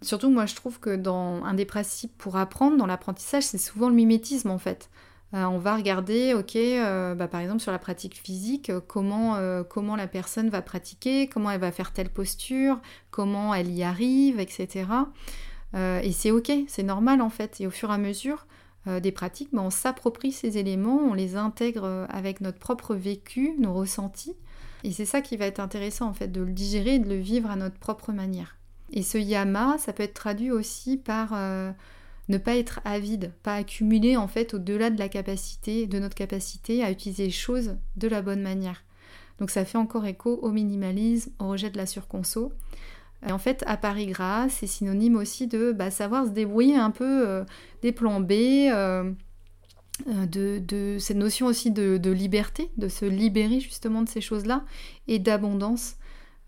Surtout, 0.00 0.30
moi, 0.30 0.46
je 0.46 0.54
trouve 0.54 0.78
que 0.80 0.94
dans 0.94 1.44
un 1.44 1.54
des 1.54 1.64
principes 1.64 2.16
pour 2.16 2.36
apprendre, 2.36 2.76
dans 2.76 2.86
l'apprentissage, 2.86 3.42
c'est 3.42 3.58
souvent 3.58 3.88
le 3.88 3.94
mimétisme 3.94 4.50
en 4.50 4.58
fait. 4.58 4.88
Euh, 5.34 5.44
on 5.44 5.58
va 5.58 5.76
regarder, 5.76 6.32
ok, 6.32 6.56
euh, 6.56 7.14
bah, 7.14 7.28
par 7.28 7.40
exemple 7.40 7.60
sur 7.60 7.72
la 7.72 7.78
pratique 7.78 8.14
physique, 8.16 8.70
euh, 8.70 8.80
comment, 8.86 9.36
comment 9.68 9.96
la 9.96 10.06
personne 10.06 10.48
va 10.48 10.62
pratiquer, 10.62 11.28
comment 11.28 11.50
elle 11.50 11.60
va 11.60 11.72
faire 11.72 11.92
telle 11.92 12.08
posture, 12.08 12.80
comment 13.10 13.54
elle 13.54 13.70
y 13.70 13.82
arrive, 13.82 14.40
etc. 14.40 14.86
et 15.74 16.12
c'est 16.12 16.30
ok, 16.30 16.50
c'est 16.66 16.82
normal 16.82 17.20
en 17.20 17.30
fait. 17.30 17.60
Et 17.60 17.66
au 17.66 17.70
fur 17.70 17.90
et 17.90 17.94
à 17.94 17.98
mesure 17.98 18.46
des 18.86 19.12
pratiques, 19.12 19.50
bah, 19.52 19.62
on 19.62 19.70
s'approprie 19.70 20.32
ces 20.32 20.56
éléments, 20.58 20.98
on 20.98 21.14
les 21.14 21.36
intègre 21.36 22.06
avec 22.08 22.40
notre 22.40 22.58
propre 22.58 22.94
vécu, 22.94 23.54
nos 23.58 23.74
ressentis. 23.74 24.34
Et 24.84 24.92
c'est 24.92 25.04
ça 25.04 25.20
qui 25.20 25.36
va 25.36 25.46
être 25.46 25.60
intéressant 25.60 26.08
en 26.08 26.14
fait, 26.14 26.28
de 26.28 26.40
le 26.40 26.52
digérer 26.52 26.98
de 26.98 27.08
le 27.08 27.16
vivre 27.16 27.50
à 27.50 27.56
notre 27.56 27.78
propre 27.78 28.12
manière. 28.12 28.56
Et 28.92 29.02
ce 29.02 29.18
yama, 29.18 29.76
ça 29.78 29.92
peut 29.92 30.02
être 30.02 30.14
traduit 30.14 30.50
aussi 30.50 30.96
par 30.96 31.30
euh, 31.34 31.70
ne 32.28 32.38
pas 32.38 32.56
être 32.56 32.80
avide, 32.84 33.32
pas 33.42 33.54
accumuler 33.54 34.16
en 34.16 34.28
fait 34.28 34.54
au-delà 34.54 34.90
de 34.90 34.98
la 34.98 35.08
capacité, 35.08 35.86
de 35.86 35.98
notre 35.98 36.14
capacité 36.14 36.82
à 36.82 36.90
utiliser 36.90 37.26
les 37.26 37.30
choses 37.30 37.76
de 37.96 38.08
la 38.08 38.22
bonne 38.22 38.42
manière. 38.42 38.84
Donc 39.38 39.50
ça 39.50 39.64
fait 39.64 39.78
encore 39.78 40.06
écho 40.06 40.38
au 40.42 40.50
minimalisme, 40.50 41.32
au 41.38 41.48
rejet 41.48 41.70
de 41.70 41.76
la 41.76 41.86
surconso. 41.86 42.52
Et 43.26 43.32
en 43.32 43.38
fait, 43.38 43.64
à 43.66 43.76
Paris 43.76 44.06
Gras, 44.06 44.48
c'est 44.48 44.66
synonyme 44.66 45.16
aussi 45.16 45.46
de 45.46 45.72
bah, 45.72 45.90
savoir 45.90 46.26
se 46.26 46.30
débrouiller 46.30 46.76
un 46.76 46.90
peu 46.90 47.26
euh, 47.26 47.44
des 47.82 47.92
plans 47.92 48.20
B, 48.20 48.32
euh, 48.32 49.10
de, 50.06 50.60
de, 50.60 50.98
cette 51.00 51.16
notion 51.16 51.46
aussi 51.46 51.72
de, 51.72 52.10
liberté, 52.10 52.70
de 52.76 52.88
se 52.88 53.04
libérer 53.04 53.60
justement 53.60 54.02
de 54.02 54.08
ces 54.08 54.20
choses-là, 54.20 54.64
et 55.08 55.18
d'abondance. 55.18 55.96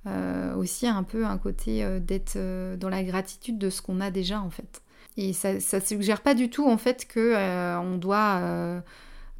Euh, 0.06 0.54
aussi 0.54 0.86
un 0.86 1.02
peu 1.02 1.26
un 1.26 1.36
côté 1.36 1.84
euh, 1.84 2.00
d'être 2.00 2.36
euh, 2.36 2.74
dans 2.78 2.88
la 2.88 3.02
gratitude 3.02 3.58
de 3.58 3.68
ce 3.68 3.82
qu'on 3.82 4.00
a 4.00 4.10
déjà 4.10 4.40
en 4.40 4.48
fait. 4.48 4.80
Et 5.18 5.34
ça, 5.34 5.52
ne 5.54 5.80
suggère 5.80 6.22
pas 6.22 6.32
du 6.32 6.48
tout 6.48 6.66
en 6.66 6.78
fait 6.78 7.06
que 7.06 7.36
on 7.80 7.98
doit 7.98 8.82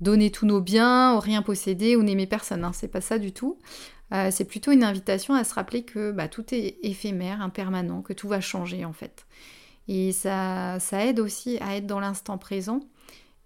donner 0.01 0.31
tous 0.31 0.45
nos 0.45 0.61
biens, 0.61 1.15
ou 1.15 1.21
rien 1.21 1.41
posséder 1.43 1.97
ou 1.97 2.03
n'aimer 2.03 2.27
personne. 2.27 2.65
Hein. 2.65 2.73
C'est 2.75 2.89
pas 2.89 3.01
ça 3.01 3.19
du 3.19 3.33
tout. 3.33 3.57
C'est 4.11 4.45
plutôt 4.45 4.73
une 4.73 4.85
invitation 4.85 5.35
à 5.35 5.45
se 5.45 5.55
rappeler 5.55 5.85
que 5.85 6.11
bah, 6.11 6.29
tout 6.29 6.53
est 6.53 6.79
éphémère, 6.83 7.41
impermanent, 7.43 8.03
que 8.03 8.13
tout 8.13 8.29
va 8.29 8.41
changer 8.41 8.85
en 8.85 8.93
fait. 8.93 9.27
Et 9.89 10.13
ça, 10.13 10.79
ça 10.81 11.05
aide 11.05 11.21
aussi 11.21 11.59
à 11.61 11.77
être 11.77 11.87
dans 11.87 12.01
l'instant 12.01 12.39
présent 12.39 12.81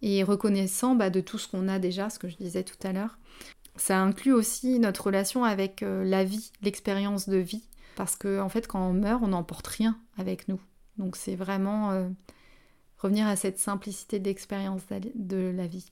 et 0.02 0.22
reconnaissant 0.22 0.94
bah, 0.94 1.10
de 1.10 1.20
tout 1.20 1.38
ce 1.38 1.48
qu'on 1.48 1.68
a 1.68 1.78
déjà, 1.78 2.10
ce 2.10 2.18
que 2.18 2.28
je 2.28 2.36
disais 2.36 2.62
tout 2.62 2.76
à 2.86 2.92
l'heure. 2.92 3.18
Ça 3.76 3.98
inclut 4.00 4.32
aussi 4.32 4.78
notre 4.78 5.06
relation 5.06 5.44
avec 5.44 5.82
euh, 5.82 6.04
la 6.04 6.22
vie, 6.24 6.52
l'expérience 6.62 7.28
de 7.28 7.38
vie, 7.38 7.64
parce 7.96 8.14
que 8.14 8.40
en 8.40 8.48
fait, 8.48 8.68
quand 8.68 8.86
on 8.86 8.92
meurt, 8.92 9.22
on 9.22 9.28
n'emporte 9.28 9.66
rien 9.66 9.98
avec 10.18 10.46
nous. 10.48 10.60
Donc 10.98 11.16
c'est 11.16 11.34
vraiment 11.34 11.90
euh, 11.90 12.08
revenir 12.98 13.26
à 13.26 13.36
cette 13.36 13.58
simplicité 13.58 14.18
d'expérience 14.18 14.82
de 15.14 15.52
la 15.56 15.66
vie. 15.66 15.90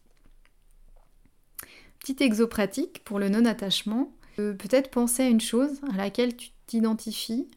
Petit 1.98 2.22
exo 2.22 2.46
pratique 2.46 3.02
pour 3.04 3.18
le 3.18 3.28
non-attachement. 3.28 4.12
Peut-être 4.36 4.90
penser 4.90 5.22
à 5.22 5.28
une 5.28 5.40
chose 5.40 5.80
à 5.92 5.96
laquelle 5.96 6.36
tu 6.36 6.50
t'identifies. 6.66 7.48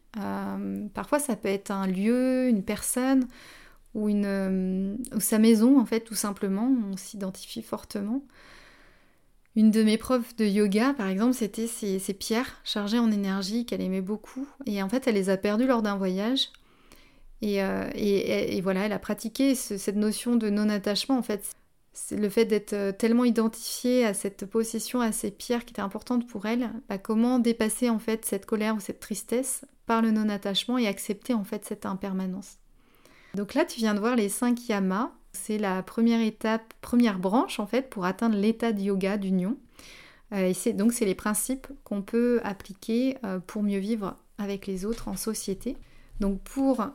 parfois, 0.93 1.19
ça 1.19 1.35
peut 1.35 1.49
être 1.49 1.71
un 1.71 1.87
lieu, 1.87 2.47
une 2.47 2.63
personne 2.63 3.27
ou, 3.93 4.09
une, 4.09 4.97
ou 5.15 5.19
sa 5.19 5.39
maison, 5.39 5.79
en 5.79 5.85
fait, 5.85 6.01
tout 6.01 6.15
simplement. 6.15 6.69
On 6.91 6.97
s'identifie 6.97 7.61
fortement. 7.61 8.23
Une 9.55 9.71
de 9.71 9.83
mes 9.83 9.97
profs 9.97 10.35
de 10.35 10.45
yoga, 10.45 10.93
par 10.93 11.07
exemple, 11.07 11.33
c'était 11.33 11.67
ces, 11.67 12.13
pierres 12.13 12.59
chargées 12.65 12.99
en 12.99 13.09
énergie 13.09 13.65
qu'elle 13.65 13.81
aimait 13.81 14.01
beaucoup. 14.01 14.47
Et 14.65 14.83
en 14.83 14.89
fait, 14.89 15.07
elle 15.07 15.15
les 15.15 15.29
a 15.29 15.37
perdues 15.37 15.67
lors 15.67 15.81
d'un 15.81 15.95
voyage. 15.95 16.49
Et, 17.41 17.59
et, 17.59 18.61
voilà, 18.61 18.85
elle 18.85 18.93
a 18.93 18.99
pratiqué 18.99 19.55
cette 19.55 19.95
notion 19.95 20.35
de 20.35 20.49
non-attachement, 20.49 21.17
en 21.17 21.21
fait 21.21 21.55
le 22.11 22.29
fait 22.29 22.45
d'être 22.45 22.73
euh, 22.73 22.91
tellement 22.91 23.25
identifié 23.25 24.05
à 24.05 24.13
cette 24.13 24.45
possession, 24.45 25.01
à 25.01 25.11
ces 25.11 25.31
pierres 25.31 25.65
qui 25.65 25.73
étaient 25.73 25.81
importantes 25.81 26.27
pour 26.27 26.45
elle, 26.45 26.71
bah, 26.89 26.97
comment 26.97 27.39
dépasser 27.39 27.89
en 27.89 27.99
fait 27.99 28.25
cette 28.25 28.45
colère 28.45 28.75
ou 28.75 28.79
cette 28.79 28.99
tristesse 28.99 29.65
par 29.85 30.01
le 30.01 30.11
non-attachement 30.11 30.77
et 30.77 30.87
accepter 30.87 31.33
en 31.33 31.43
fait 31.43 31.65
cette 31.65 31.85
impermanence. 31.85 32.57
Donc 33.35 33.53
là, 33.53 33.65
tu 33.65 33.79
viens 33.79 33.93
de 33.93 33.99
voir 33.99 34.15
les 34.15 34.29
cinq 34.29 34.67
yamas. 34.67 35.11
C'est 35.33 35.57
la 35.57 35.83
première 35.83 36.21
étape, 36.21 36.73
première 36.81 37.19
branche 37.19 37.59
en 37.59 37.67
fait 37.67 37.89
pour 37.89 38.05
atteindre 38.05 38.37
l'état 38.37 38.71
de 38.71 38.81
yoga 38.81 39.17
d'union. 39.17 39.57
Euh, 40.33 40.53
donc 40.73 40.93
c'est 40.93 41.05
les 41.05 41.15
principes 41.15 41.67
qu'on 41.83 42.01
peut 42.01 42.39
appliquer 42.43 43.17
euh, 43.25 43.39
pour 43.39 43.61
mieux 43.61 43.79
vivre 43.79 44.17
avec 44.37 44.67
les 44.67 44.85
autres 44.85 45.07
en 45.07 45.17
société. 45.17 45.77
Donc 46.19 46.41
pour 46.41 46.87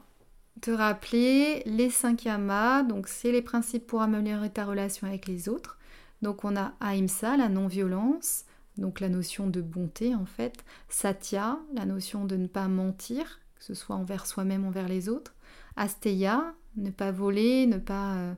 te 0.60 0.70
rappeler 0.70 1.62
les 1.66 1.90
cinq 1.90 2.24
yamas, 2.24 2.82
donc 2.82 3.08
c'est 3.08 3.32
les 3.32 3.42
principes 3.42 3.86
pour 3.86 4.02
améliorer 4.02 4.50
ta 4.50 4.64
relation 4.64 5.06
avec 5.06 5.26
les 5.26 5.48
autres. 5.48 5.78
Donc 6.22 6.44
on 6.44 6.56
a 6.56 6.74
Ahimsa, 6.80 7.36
la 7.36 7.48
non-violence, 7.48 8.44
donc 8.76 9.00
la 9.00 9.08
notion 9.08 9.46
de 9.46 9.60
bonté 9.60 10.14
en 10.14 10.26
fait. 10.26 10.64
Satya, 10.88 11.58
la 11.74 11.86
notion 11.86 12.24
de 12.24 12.36
ne 12.36 12.46
pas 12.46 12.68
mentir, 12.68 13.40
que 13.58 13.64
ce 13.64 13.74
soit 13.74 13.96
envers 13.96 14.26
soi-même, 14.26 14.64
envers 14.64 14.88
les 14.88 15.08
autres. 15.08 15.34
Asteya, 15.76 16.54
ne 16.76 16.90
pas 16.90 17.10
voler, 17.10 17.66
ne 17.66 17.78
pas 17.78 18.14
euh, 18.16 18.34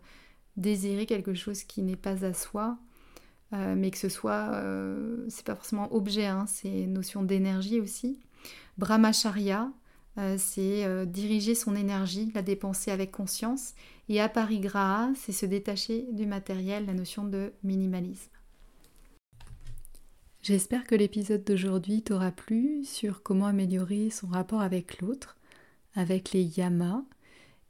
désirer 0.57 1.07
quelque 1.07 1.35
chose 1.35 1.64
qui 1.64 1.83
n'est 1.83 1.96
pas 1.96 2.25
à 2.25 2.35
soi, 2.35 2.79
euh, 3.53 3.75
mais 3.77 3.90
que 3.90 3.98
ce 3.98 4.09
soit, 4.09 4.51
euh, 4.53 5.25
c'est 5.29 5.44
pas 5.44 5.55
forcément 5.55 5.92
objet, 5.94 6.27
hein, 6.27 6.44
c'est 6.46 6.87
notion 6.87 7.22
d'énergie 7.22 7.81
aussi. 7.81 8.20
Brahmacharya, 8.79 9.70
euh, 10.18 10.37
c'est 10.38 10.85
euh, 10.85 11.07
diriger 11.07 11.55
son 11.55 11.75
énergie, 11.75 12.31
la 12.35 12.42
dépenser 12.42 12.90
avec 12.90 13.11
conscience. 13.11 13.75
Et 14.09 14.20
aparigraha, 14.20 15.11
c'est 15.16 15.33
se 15.33 15.46
détacher 15.46 16.07
du 16.12 16.27
matériel, 16.27 16.87
la 16.87 16.94
notion 16.94 17.25
de 17.25 17.53
minimalisme. 17.62 18.31
J'espère 20.42 20.85
que 20.85 20.96
l'épisode 20.96 21.44
d'aujourd'hui 21.44 22.03
t'aura 22.03 22.33
plu 22.33 22.85
sur 22.85 23.22
comment 23.22 23.46
améliorer 23.46 24.11
son 24.11 24.27
rapport 24.27 24.61
avec 24.61 25.01
l'autre, 25.01 25.37
avec 25.94 26.33
les 26.33 26.42
yamas. 26.42 27.05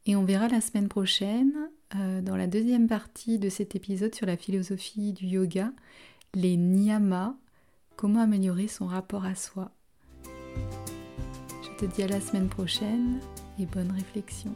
Et 0.05 0.15
on 0.15 0.25
verra 0.25 0.47
la 0.49 0.59
semaine 0.59 0.89
prochaine, 0.89 1.53
euh, 1.95 2.21
dans 2.21 2.35
la 2.35 2.47
deuxième 2.47 2.87
partie 2.87 3.37
de 3.39 3.47
cet 3.47 3.75
épisode 3.75 4.15
sur 4.15 4.25
la 4.25 4.37
philosophie 4.37 5.13
du 5.13 5.27
yoga, 5.27 5.71
les 6.33 6.57
niyamas, 6.57 7.35
comment 7.95 8.21
améliorer 8.21 8.67
son 8.67 8.87
rapport 8.87 9.23
à 9.23 9.35
soi 9.35 9.71
te 11.77 11.85
dis 11.85 12.03
à 12.03 12.07
la 12.07 12.21
semaine 12.21 12.47
prochaine 12.47 13.19
et 13.59 13.65
bonne 13.65 13.91
réflexion. 13.91 14.53